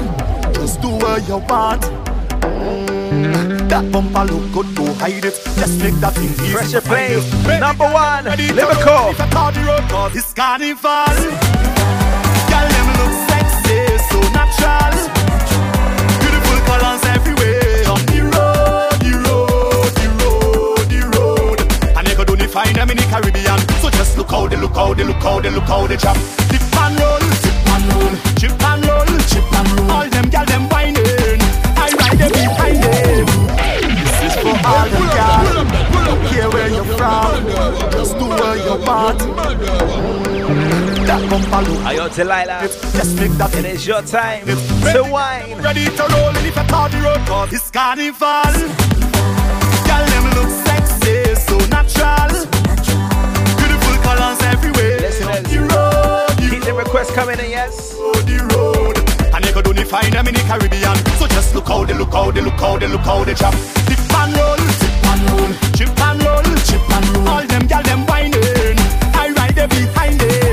[0.55, 1.83] just do what you want.
[1.83, 5.35] Mm, That bumper look good, don't hide it.
[5.59, 6.53] Just make that thing easy.
[6.55, 7.19] Pressure play.
[7.59, 9.11] Number one, Liverpool.
[9.11, 11.15] run If I call the road, cause it's carnival.
[12.51, 14.95] Girl, them look sexy, so natural.
[16.23, 17.91] Beautiful colors everywhere.
[17.91, 21.59] On the road, the road, the road, the road.
[21.99, 23.59] And you could only find them in the Caribbean.
[23.83, 26.17] So just look how they look how they look how they look how they chop.
[26.55, 28.15] Dip and roll, dip and roll,
[29.37, 29.91] chip and roll, chip and roll.
[29.91, 31.41] All them gal them whining.
[31.77, 33.27] I ride them behind them.
[34.01, 35.45] This is for all them gal.
[36.07, 37.47] Don't care where you're from,
[37.93, 39.19] just do what you want.
[41.07, 41.85] That bumper look.
[41.85, 42.63] Are you Delilah?
[42.63, 45.61] Just make that It is your time to wine.
[45.63, 48.43] Ready to roll in if I call the road cause it's carnival
[49.87, 50.66] Girl them look
[59.87, 60.97] find them in the Caribbean.
[61.19, 63.55] So just look how they look how they look how they look how they chop.
[63.87, 67.29] Dip and roll, dip and roll Chip and roll, chip and roll.
[67.29, 68.79] All them gal them whining.
[69.15, 70.46] I ride them behind them,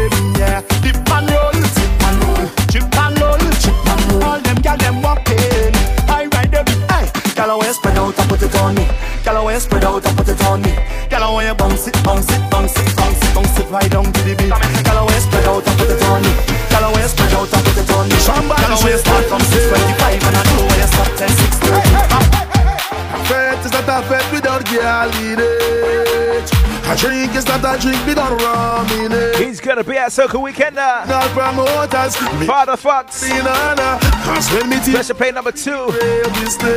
[27.03, 29.35] drink is not a drink without rum in it.
[29.35, 31.07] He's gonna be at Soca Weekender.
[31.07, 33.23] Not promoters, me Father Fox.
[33.23, 33.99] in honor.
[34.23, 35.91] Cause when me teach Pressure play number two.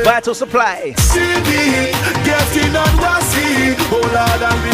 [0.04, 0.94] Vital Supply.
[0.98, 1.50] CD,
[2.26, 3.78] getting on wassy.
[3.94, 4.72] Oh Lord, and we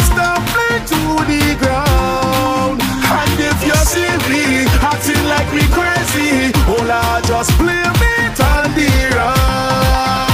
[0.53, 2.81] play to the ground.
[3.19, 8.73] And if you see me acting like we crazy, oh Lord, just blame it on
[8.73, 10.32] the round.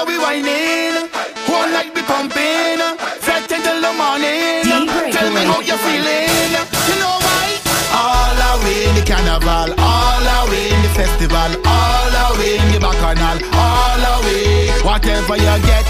[0.00, 1.08] Together we whining.
[1.44, 2.80] Whole night we pumping.
[3.20, 4.64] Fret until the morning.
[5.12, 6.52] Tell me how you feeling.
[6.88, 7.60] You know why?
[7.92, 9.76] All away in the carnival.
[9.76, 11.52] All away in the festival.
[11.66, 13.44] All away in the bacchanal.
[13.52, 14.72] All away.
[14.80, 15.84] Whatever you get.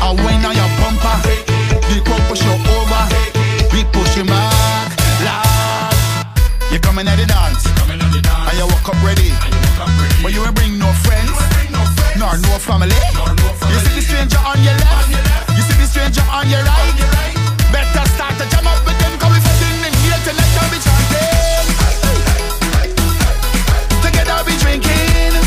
[0.00, 1.16] I win on your bumper.
[1.84, 3.04] The crowd push you over.
[3.76, 4.88] We push him back.
[5.20, 6.72] Lord.
[6.72, 7.66] You coming at the dance.
[7.92, 9.32] And you walk up ready.
[10.22, 11.57] But you ain't bring no friends.
[12.18, 12.98] Nor no family.
[13.70, 15.08] You see the stranger on your left.
[15.54, 16.98] You see the stranger on your right.
[17.70, 19.14] Better start to jam up with them.
[19.22, 21.66] Cause we sitting in here them be chanting.
[24.02, 25.38] Together we drinking.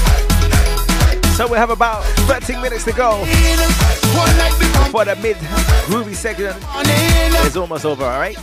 [1.36, 3.20] So we have about 13 minutes to go
[4.92, 5.36] before the mid
[5.88, 6.56] groovy section
[7.46, 8.38] is almost over, alright?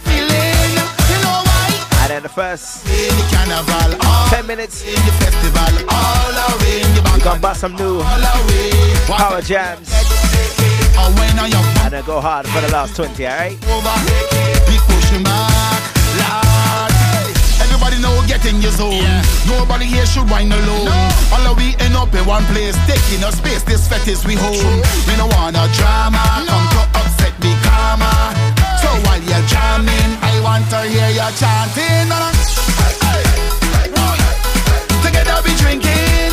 [2.09, 4.01] And then the first In the carnival.
[4.01, 5.61] All 10 minutes, in the festival.
[5.93, 8.01] All in the We're gonna bust some new
[9.05, 9.93] power jams
[10.97, 11.53] I win on
[11.85, 13.61] and then go hard for the last 20, alright?
[13.61, 15.85] We pushing back.
[17.61, 19.05] Everybody know get in your zone.
[19.47, 20.89] Nobody here should whine alone.
[21.29, 23.65] All of we end up in one place, taking up space.
[23.65, 24.81] This fete is we home.
[25.05, 26.25] We don't want no drama.
[26.49, 28.58] Come to upset me karma.
[29.05, 32.09] While you're jamming, I want to hear you chanting.
[35.05, 36.33] Together we drinking.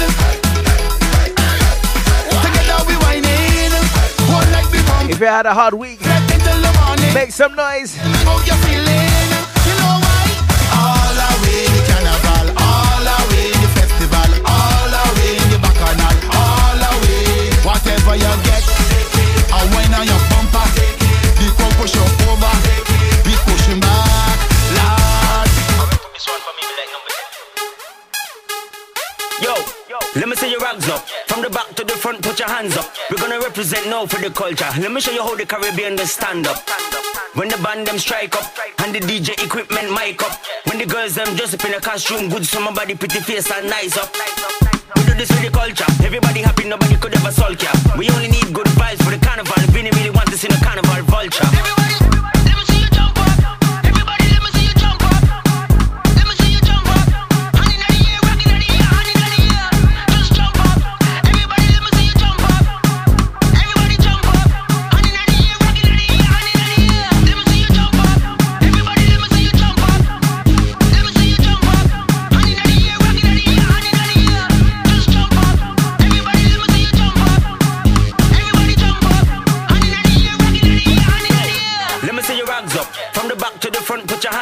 [2.45, 3.73] Together we whining.
[4.31, 5.09] One night we pump.
[5.09, 7.13] If you had a hard week, Till the morning.
[7.13, 7.95] make some noise.
[8.25, 9.29] How you feeling?
[9.67, 10.25] You know why?
[10.75, 17.49] All away the carnival, all away the festival, all away the bacchanal, all away.
[17.65, 18.63] Whatever you get,
[19.53, 20.67] I wine on your bumper.
[21.39, 22.54] The crowd push you over,
[30.15, 31.03] let me see your rags up.
[31.27, 32.87] From the back to the front, put your hands up.
[33.11, 34.69] We're gonna represent now for the culture.
[34.79, 36.57] Let me show you how the Caribbean they stand up.
[37.35, 38.47] When the band them strike up,
[38.79, 40.39] and the DJ equipment mic up.
[40.65, 43.69] When the girls them dress up in a costume, good my body pretty face and
[43.69, 44.07] nice up.
[44.95, 45.85] We do this for the culture.
[45.99, 47.71] Everybody happy, nobody could ever sulk ya.
[47.97, 49.59] We only need good vibes for the carnival.
[49.75, 51.43] You really want to see the carnival vulture.
[52.47, 52.54] Let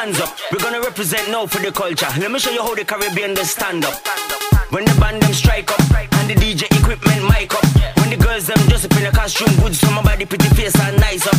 [0.04, 0.36] hands up.
[0.52, 2.08] We're gonna represent now for the culture.
[2.20, 3.94] Let me show you how the Caribbean they stand up.
[4.68, 5.80] When the band them strike up,
[6.18, 7.64] and the DJ equipment mic up.
[7.98, 10.76] When the girls them dress up in a costume, good so my body pretty face
[10.78, 11.38] and nice up.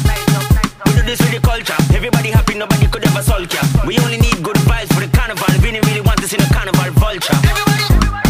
[0.86, 1.78] We do this for the culture.
[1.94, 3.62] Everybody happy, nobody could ever sulk ya.
[3.86, 5.46] We only need good vibes for the carnival.
[5.62, 7.38] We really, really want to see the carnival vulture.
[7.46, 8.24] Getting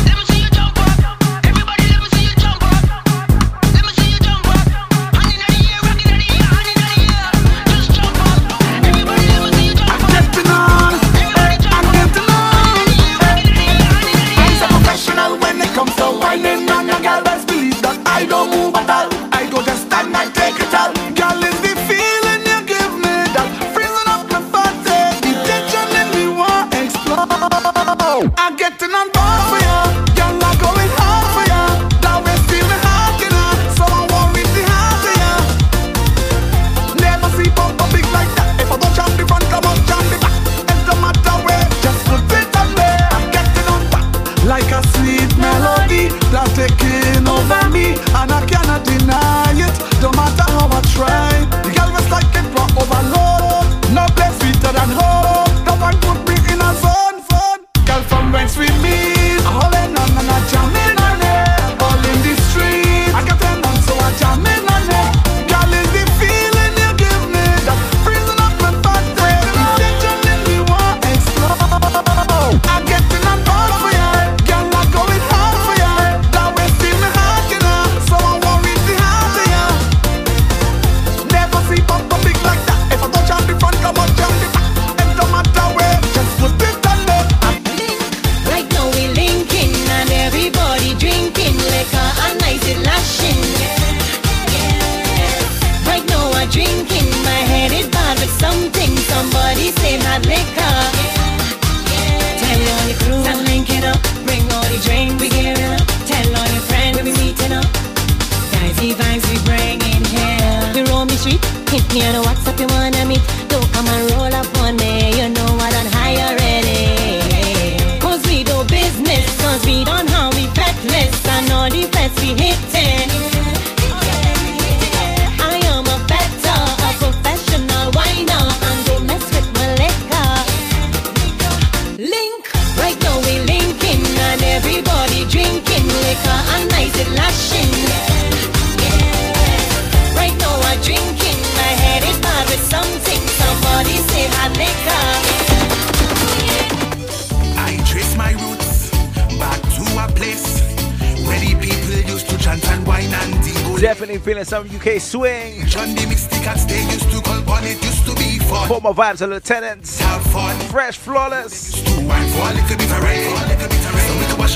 [162.67, 162.77] can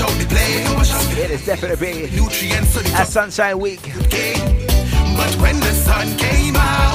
[0.00, 1.22] out the play.
[1.22, 3.82] It is definitely a sunshine week.
[3.82, 6.89] But when the sun came out,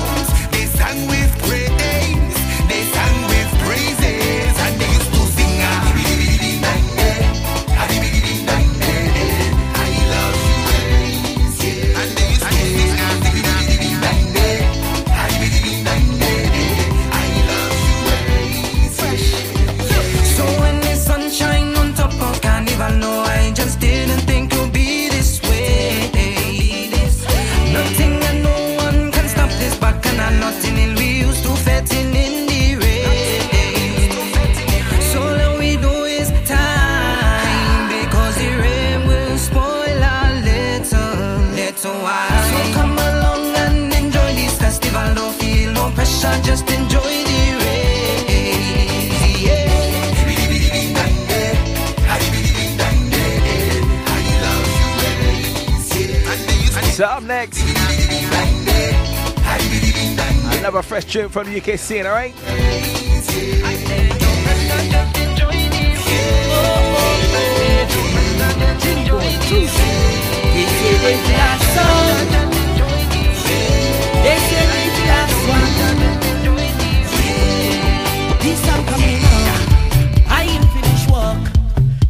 [61.16, 62.36] from the UK scene, alright?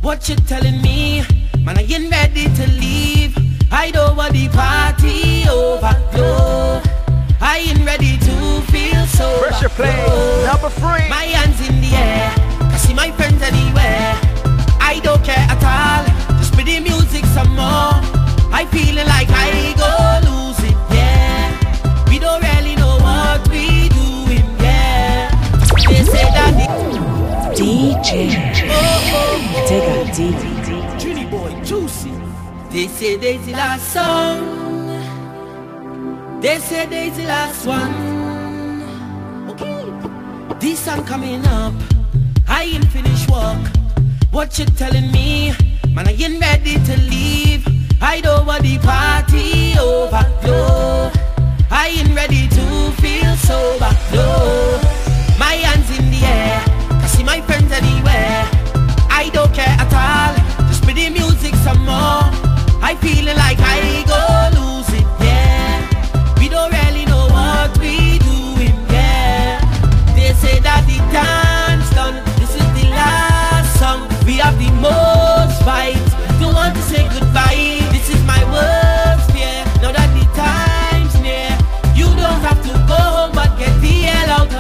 [0.02, 1.24] What you telling me?
[1.60, 3.38] Man, I ain't ready to leave.
[3.72, 6.95] I don't want the party overflow.
[7.42, 9.40] I ain't ready to feel so.
[9.40, 9.96] Pressure play,
[10.46, 11.08] number three.
[11.10, 12.34] My hands in the air.
[12.72, 14.16] I see my friends anywhere.
[14.80, 16.06] I don't care at all.
[16.38, 17.96] Just play the music some more.
[18.54, 19.92] I feeling like I go
[20.30, 22.10] lose it, yeah.
[22.10, 25.30] We don't really know what we doing, yeah.
[25.90, 30.32] They say that the DJ oh, Digga D.
[31.00, 32.14] Trini boy, juicy.
[32.70, 34.65] They say they the last song.
[36.46, 39.50] They say they's the last one.
[39.50, 39.82] Okay.
[40.60, 41.74] This song coming up.
[42.48, 43.58] I ain't finished work.
[44.30, 45.56] What you telling me?
[45.90, 47.66] Man, I ain't ready to leave.
[48.00, 51.10] I don't want the party overflow.
[51.72, 53.90] I ain't ready to feel sober.
[54.14, 54.80] No.
[55.40, 56.62] My hands in the air.
[57.02, 58.46] I see my friends anywhere.
[59.10, 60.68] I don't care at all.
[60.68, 62.22] Just play the music some more.
[62.86, 64.65] I feeling like I go
[70.76, 72.20] That the dance done.
[72.36, 74.10] This is the last song.
[74.28, 76.12] We have the most vibes.
[76.42, 77.80] Don't want to say goodbye.
[77.96, 79.64] This is my worst fear.
[79.80, 81.48] Now that the time's near,
[81.96, 84.55] you don't have to go home, but get the hell out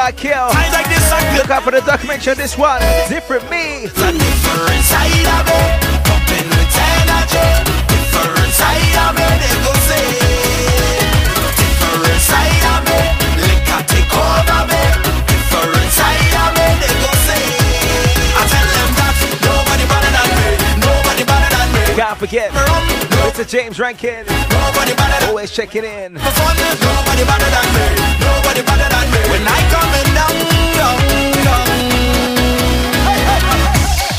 [0.00, 0.48] Rock Hill.
[0.48, 1.20] I like this song.
[1.36, 2.80] Look out for the documentary on this one.
[3.12, 3.84] Different me.
[3.84, 5.60] The different side of me.
[6.08, 7.44] Pumping with energy.
[7.84, 9.28] Different side of me.
[9.28, 10.08] They go say.
[11.60, 12.96] Different side of me.
[13.44, 14.82] Liquor take over me.
[15.28, 16.66] Different side of me.
[16.80, 17.44] They go say.
[18.32, 20.48] I tell them that nobody better than me.
[20.80, 21.84] Nobody better than me.
[22.00, 23.09] Can't forget.
[23.40, 23.48] Mr.
[23.48, 24.26] James Rankin.
[25.28, 26.12] Always checking in.
[26.12, 27.86] Nobody better than me.
[28.20, 29.20] Nobody better than me.
[29.30, 30.36] When I coming down,
[30.76, 31.00] down,
[31.44, 31.68] down.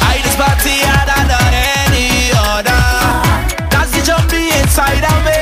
[0.01, 1.53] I this party harder than
[1.85, 2.81] any other.
[3.69, 5.40] That's the jumpy inside of me.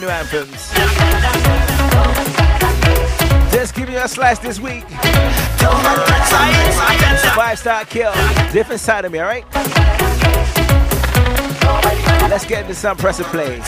[0.00, 0.70] new anthems.
[3.52, 4.84] Just give you a slice this week.
[7.34, 8.12] Five star kill.
[8.52, 9.44] Different side of me, alright?
[12.30, 13.60] Let's get into some press and play.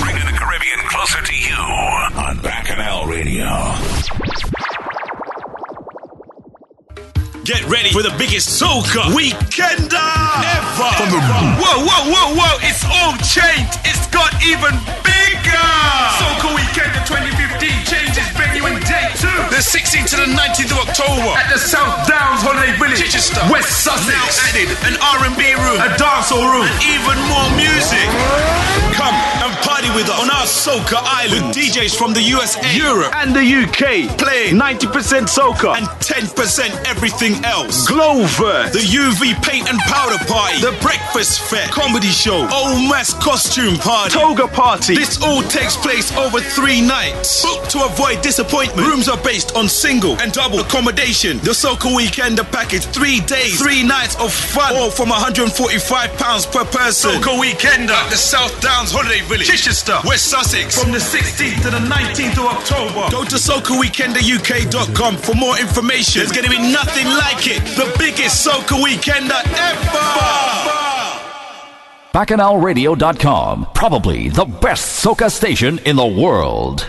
[0.00, 3.46] Bringing the Caribbean closer to you on Bacchanal Radio.
[7.46, 10.90] Get ready for the biggest soca weekender ever.
[10.98, 11.20] From the
[11.62, 12.58] whoa, whoa, whoa, whoa!
[12.66, 13.78] It's all changed.
[13.86, 14.72] It's got even
[15.04, 15.68] bigger.
[16.16, 19.40] Soca Weekender 2015 changes venue and date too.
[19.48, 23.80] The 16th to the 19th of October at the South Downs Holiday Village, Chichester, West
[23.80, 24.12] Sussex.
[24.12, 28.06] Now added an R&B room, a dancehall room, and even more music.
[28.92, 31.48] Come and party with us on our Soca Island.
[31.48, 37.44] With DJs from the USA, Europe, and the UK playing 90% soca and 10% everything
[37.44, 37.88] else.
[37.88, 43.76] Glover, the UV paint and powder party, the breakfast fair, comedy show, old mass costume
[43.76, 44.94] party, toga party.
[44.94, 47.42] This all takes place over three nights.
[47.44, 48.86] Book to avoid disappointment.
[48.86, 51.38] Rooms are based on single and double accommodation.
[51.38, 56.64] The Soca Weekender package, three days, three nights of fun, all from 145 pounds per
[56.64, 57.10] person.
[57.12, 61.70] Soca Weekender at the South Downs Holiday Village, Chichester, West Sussex, from the 16th to
[61.70, 63.08] the 19th of October.
[63.10, 66.20] Go to socaweekenderuk.com for more information.
[66.20, 67.62] There's going to be nothing like it.
[67.76, 70.86] The biggest Soca Weekender ever.
[72.12, 73.66] BacchanalRadio.com.
[73.74, 76.88] Probably the best soca station in the world.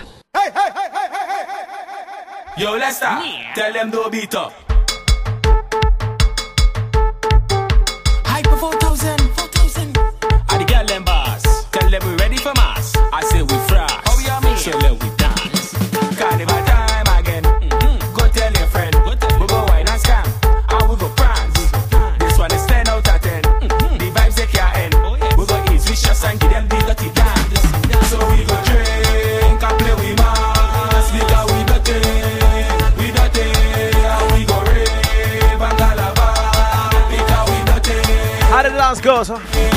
[2.58, 3.22] Yo, Lester,
[3.54, 4.67] tell them do beat up.
[39.08, 39.77] How did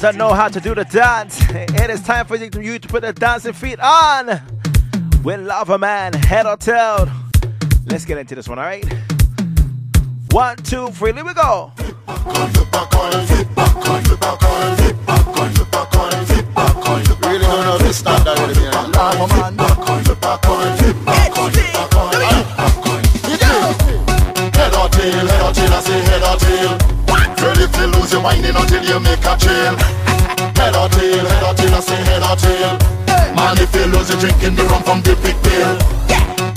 [0.00, 3.02] those that know how to do the dance, it is time for you to, put
[3.02, 4.40] the dancing feet on.
[5.22, 7.06] With Lava Man, head or tail.
[7.86, 8.86] Let's get into this one, alright?
[10.30, 11.72] One, two, three, here we go.
[17.26, 18.69] Really standard with me.
[27.80, 29.72] If lose your mind until you make a chill.
[30.52, 32.76] Head or tail, head or tail, I say head or tail.
[33.32, 35.80] Man, if you lose, you're drinking the rum from the big pail.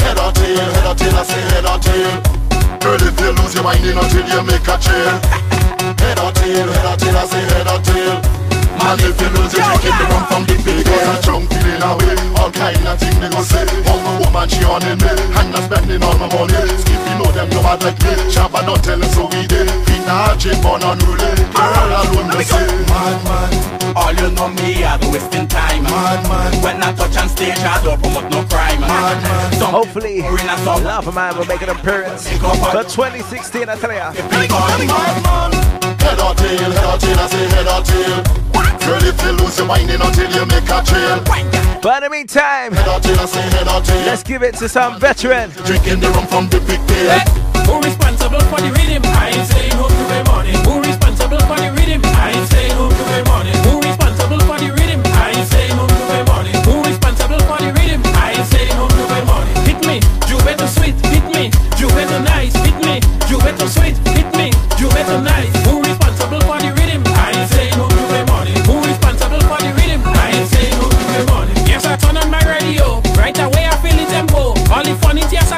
[0.04, 2.20] Head or tail, head or tail, I say head or tail.
[2.84, 5.16] Girl, if you lose your mind until you make a trail.
[6.04, 8.43] Head or tail, head or tail, I say head or tail.
[8.84, 11.80] Man, if you lose, you're drinking the rum from the big Cause I'm drunk, feeling
[11.80, 13.64] away All kind of things they gon' say.
[13.88, 15.08] Oh, my woman, she on in me.
[15.40, 16.60] And I'm spending all my money.
[16.84, 18.12] Skip, you know them, no bad like me.
[18.28, 19.72] Shabba don't tell us so we did.
[19.88, 23.52] Feet now, chip on unruly Girl, alone, no say Mad man,
[23.96, 25.84] all you know me, I do wasting time.
[25.88, 28.82] Mad man, when I touch on stage, I don't promote no crime.
[28.84, 32.28] Mad man, some Hopefully, Lava Man will make an appearance.
[32.28, 34.12] For 2016, I tell ya.
[34.12, 34.52] Head
[36.20, 38.43] or tail, head or tail, I say head or tail
[38.86, 41.24] Girl, if you lose your mind until you make a trail
[41.82, 44.56] But in the meantime, Head or tail, I say head or tail let's give it
[44.56, 45.52] to some veteran.
[45.66, 47.20] Drinking the rum from the big pail
[47.64, 49.04] Who responsible for the rhythm?
[49.06, 50.52] I ain't saying who to pay money.
[50.68, 52.02] Who responsible for the rhythm?
[52.04, 53.54] I ain't saying who to pay money.
[53.64, 55.00] Who responsible for the rhythm?
[55.16, 56.52] I ain't saying who to pay money.
[56.68, 58.02] Who responsible for the rhythm?
[58.20, 59.54] I ain't saying who to pay money.
[59.64, 59.96] Hit me,
[60.28, 60.96] you better sweet.
[61.08, 62.52] Hit me, you better nice.
[62.68, 63.00] Hit me,
[63.32, 64.13] you better sweet.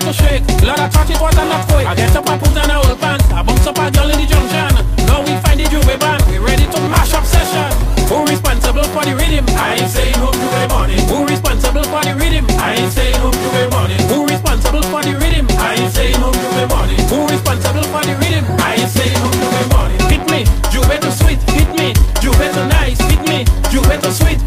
[0.06, 0.46] I shake.
[0.62, 1.88] Lord, I thought it was enough quick.
[1.90, 3.26] I get up and put on a whole pants.
[3.34, 4.70] I bounce up a girl in the junction.
[5.10, 6.22] Now we find the Juve band.
[6.30, 7.74] We ready to mash up session.
[8.06, 9.50] Who responsible for the rhythm?
[9.58, 11.02] I ain't saying to pay money.
[11.10, 12.46] Who responsible for the rhythm?
[12.62, 13.98] I ain't saying to pay money.
[14.06, 15.50] Who responsible for the rhythm?
[15.58, 16.98] I ain't saying to pay money.
[17.10, 18.46] Who responsible for the rhythm?
[18.62, 19.98] I ain't saying to pay money.
[20.06, 21.42] Hit me, you better sweet.
[21.50, 23.02] Hit me, you better nice.
[23.10, 23.42] Hit me,
[23.74, 24.38] you better sweet.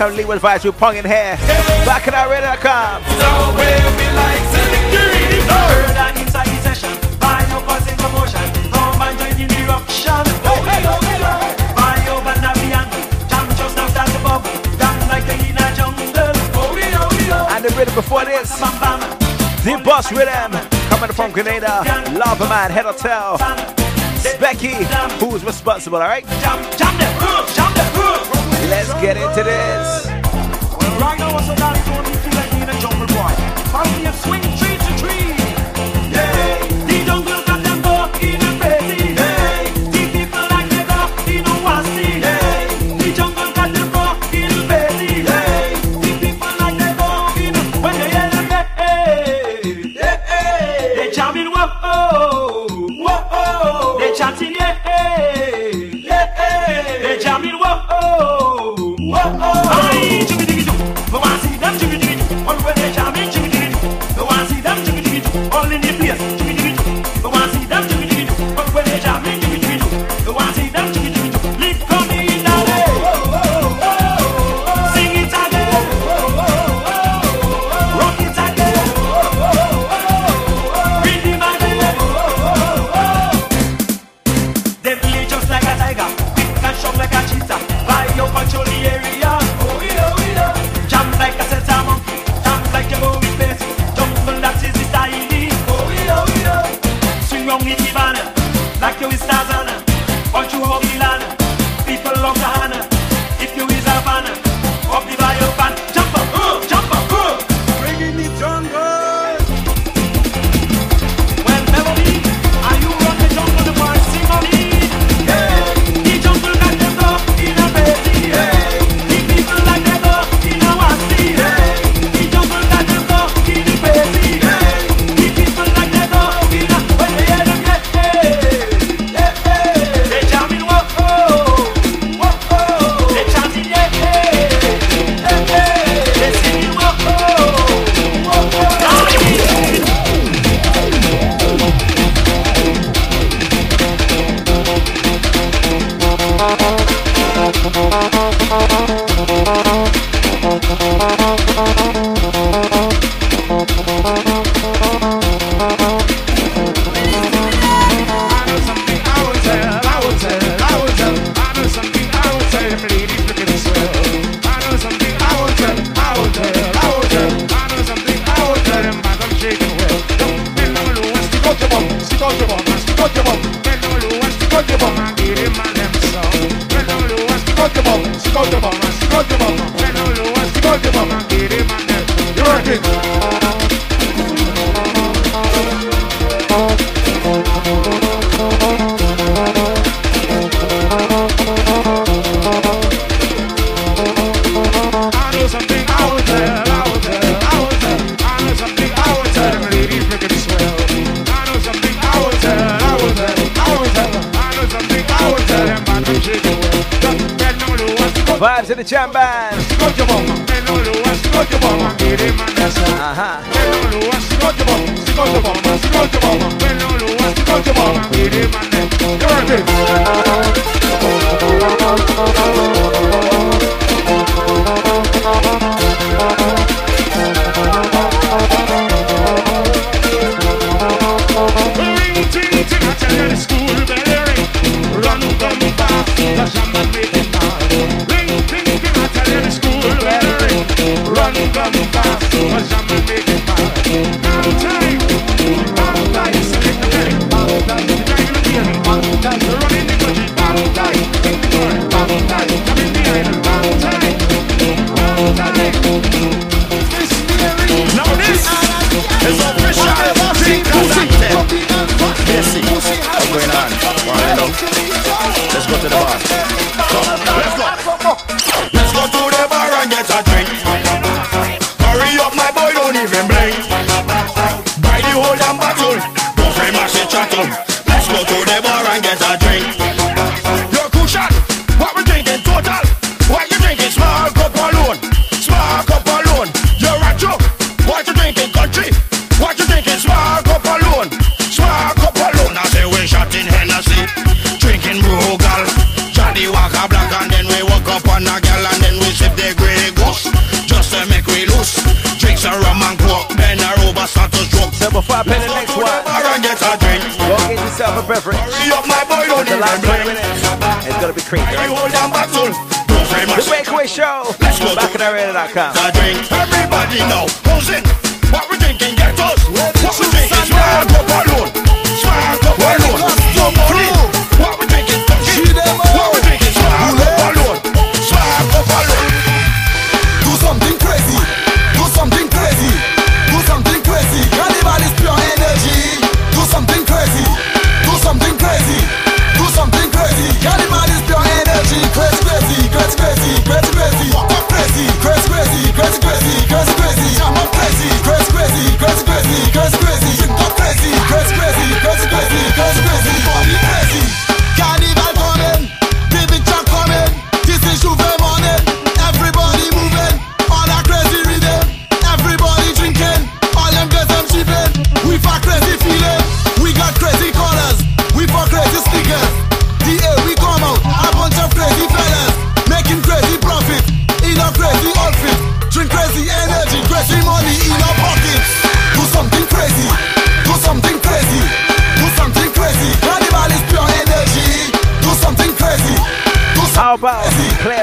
[0.00, 1.36] Some Leeward vibes with Pong in hair.
[1.84, 3.02] bacchanalradio.com.
[3.04, 3.20] Heard
[5.92, 6.88] that inside the session,
[7.20, 8.40] buy your buzz in commotion.
[8.72, 10.24] Come and join in the eruption.
[10.48, 10.56] Oh.
[13.28, 14.48] Jam bubble.
[14.80, 15.28] Down like.
[15.28, 15.92] Oh,
[16.56, 17.52] oh, oh.
[17.52, 18.56] And the before this.
[18.56, 20.56] The Boss Rhythm.
[20.88, 21.84] Coming from Grenada.
[22.16, 23.36] Lava Man, Head or Tail.
[24.40, 24.80] Becky,
[25.20, 26.24] who's responsible, alright?
[28.70, 30.06] Let's get into this.
[31.00, 33.34] Right now, what's the dance to feel like in a jungle boy?
[33.72, 34.69] Family of swing tree to tree.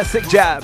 [0.08, 0.64] Classic jab?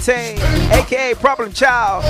[0.00, 0.34] Dante,
[0.72, 2.04] aka Problem Child.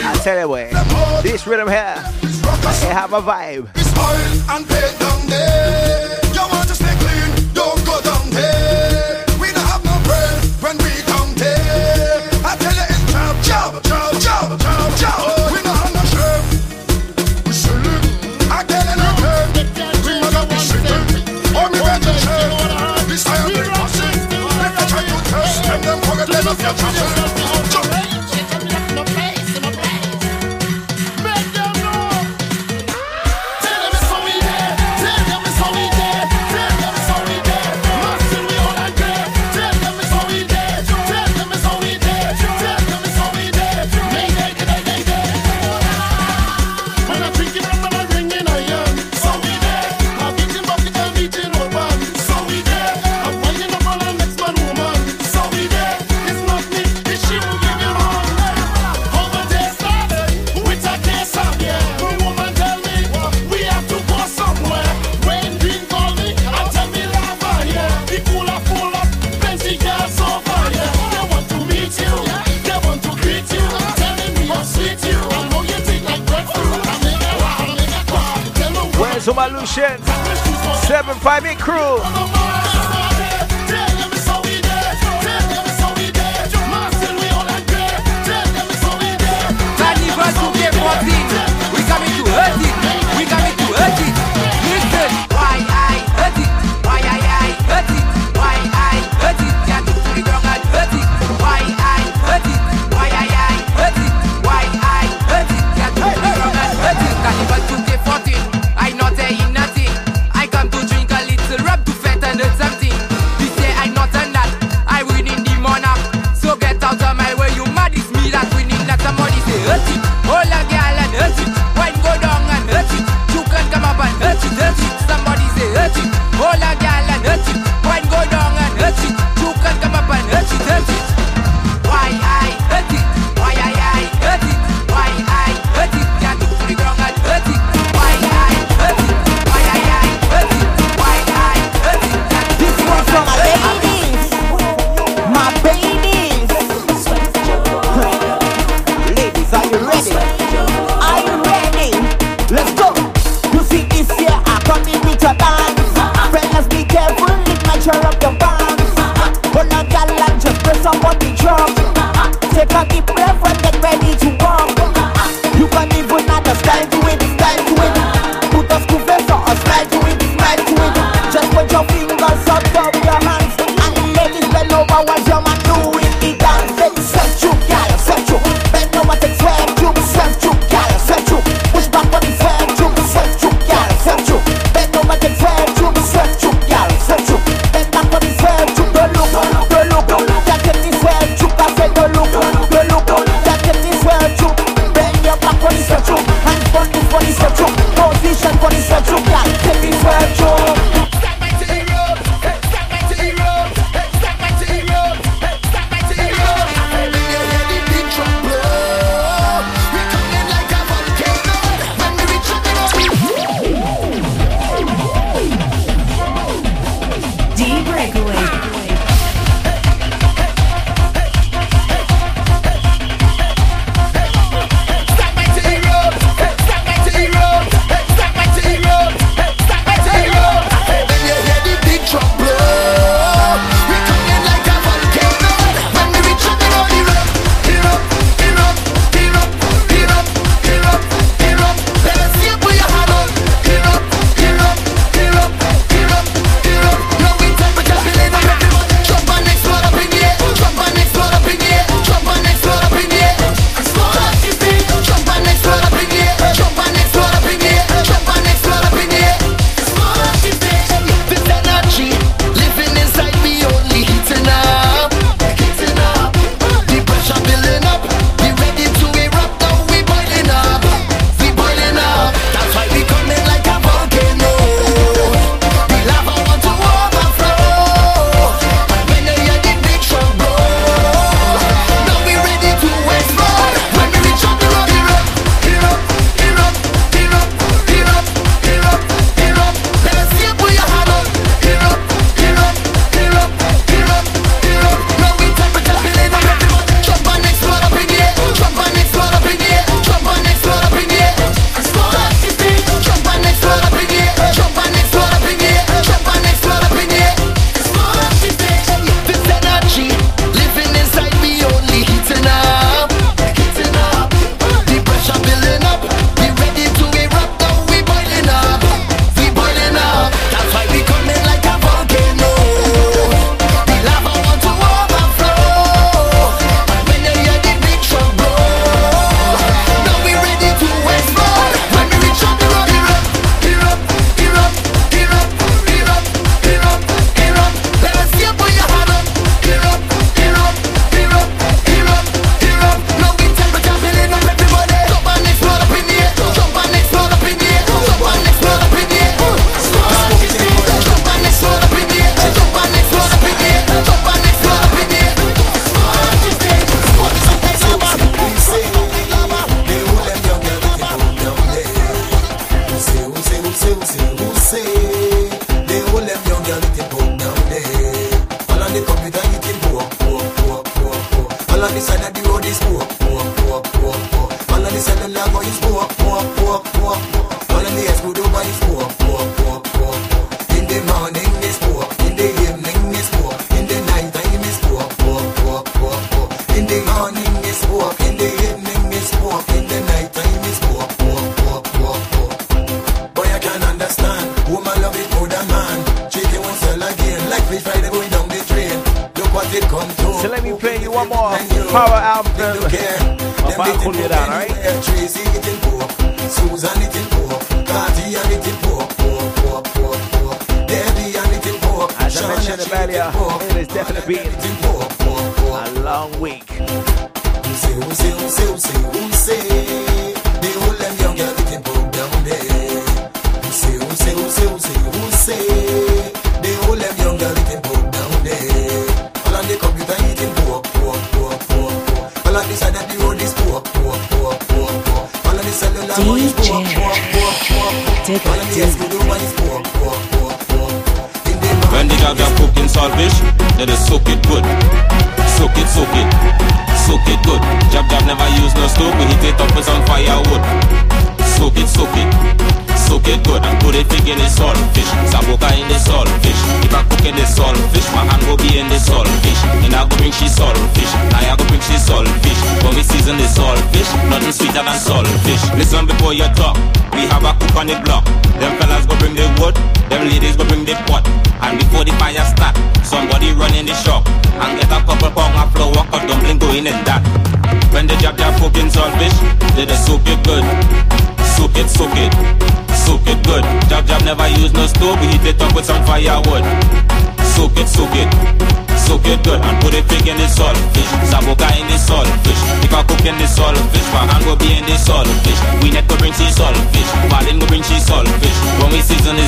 [0.00, 3.77] I tell you what, this rhythm here, it have a vibe.
[79.28, 80.00] to my Lucian
[80.86, 82.47] 758 crew.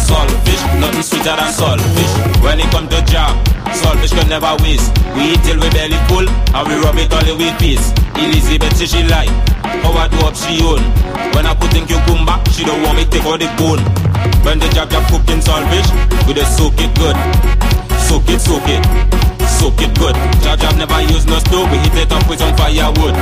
[0.01, 0.63] is saltfish.
[0.81, 2.13] Nothing sweeter than saltfish.
[2.43, 3.37] When it comes to job,
[3.77, 4.89] saltfish can never waste.
[5.15, 7.93] We eat till we belly full, and we rub it all the way peace.
[8.17, 9.31] Elizabeth say she like,
[9.85, 10.83] how I do up she own.
[11.37, 13.83] When I put in cucumber, she don't want me take out the bone.
[14.45, 15.89] When the job jab cooking in saltfish,
[16.27, 17.17] we just soak it good.
[18.09, 18.83] Soak it, soak it.
[19.47, 20.17] Soak it good.
[20.43, 23.15] Job jab never use no stove, we heat it up with some firewood.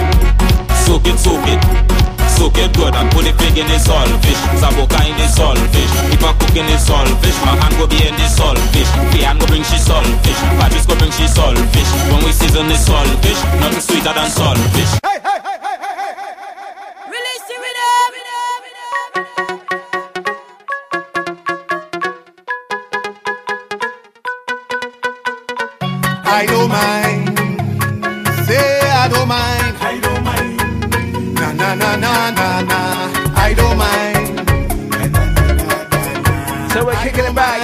[0.87, 2.08] Soak it, soak it
[2.39, 4.41] soak it good and put the pig in the saltfish.
[4.63, 5.93] Saboka in the saltfish.
[6.15, 7.39] If I cook in the saltfish.
[7.45, 8.91] My hand go be in the saltfish.
[9.11, 10.41] Kian go bring she saltfish.
[10.59, 11.91] Patrice go bring she saltfish.
[12.11, 14.93] When we season the saltfish, nothing sweeter than saltfish.
[15.03, 17.11] Hey, hey, hey, hey, hey, hey, hey, hey.
[17.13, 17.87] Release the rhythm.
[26.31, 27.39] I don't mind.
[28.47, 29.88] Say I don't mind.
[36.79, 37.59] So we're kicking it back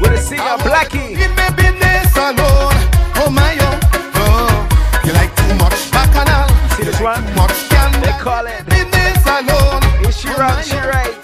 [0.00, 1.18] with a singer Blackie.
[1.18, 2.78] It may be this alone,
[3.18, 3.80] oh my oh.
[4.14, 5.02] oh.
[5.04, 6.46] You like too much bacchanal.
[6.76, 7.34] See this like one?
[7.34, 7.98] Much candy.
[7.98, 8.64] They call it.
[8.92, 9.82] this alone.
[10.06, 10.54] Is she oh wrong?
[10.54, 10.62] Oh.
[10.62, 11.19] She right?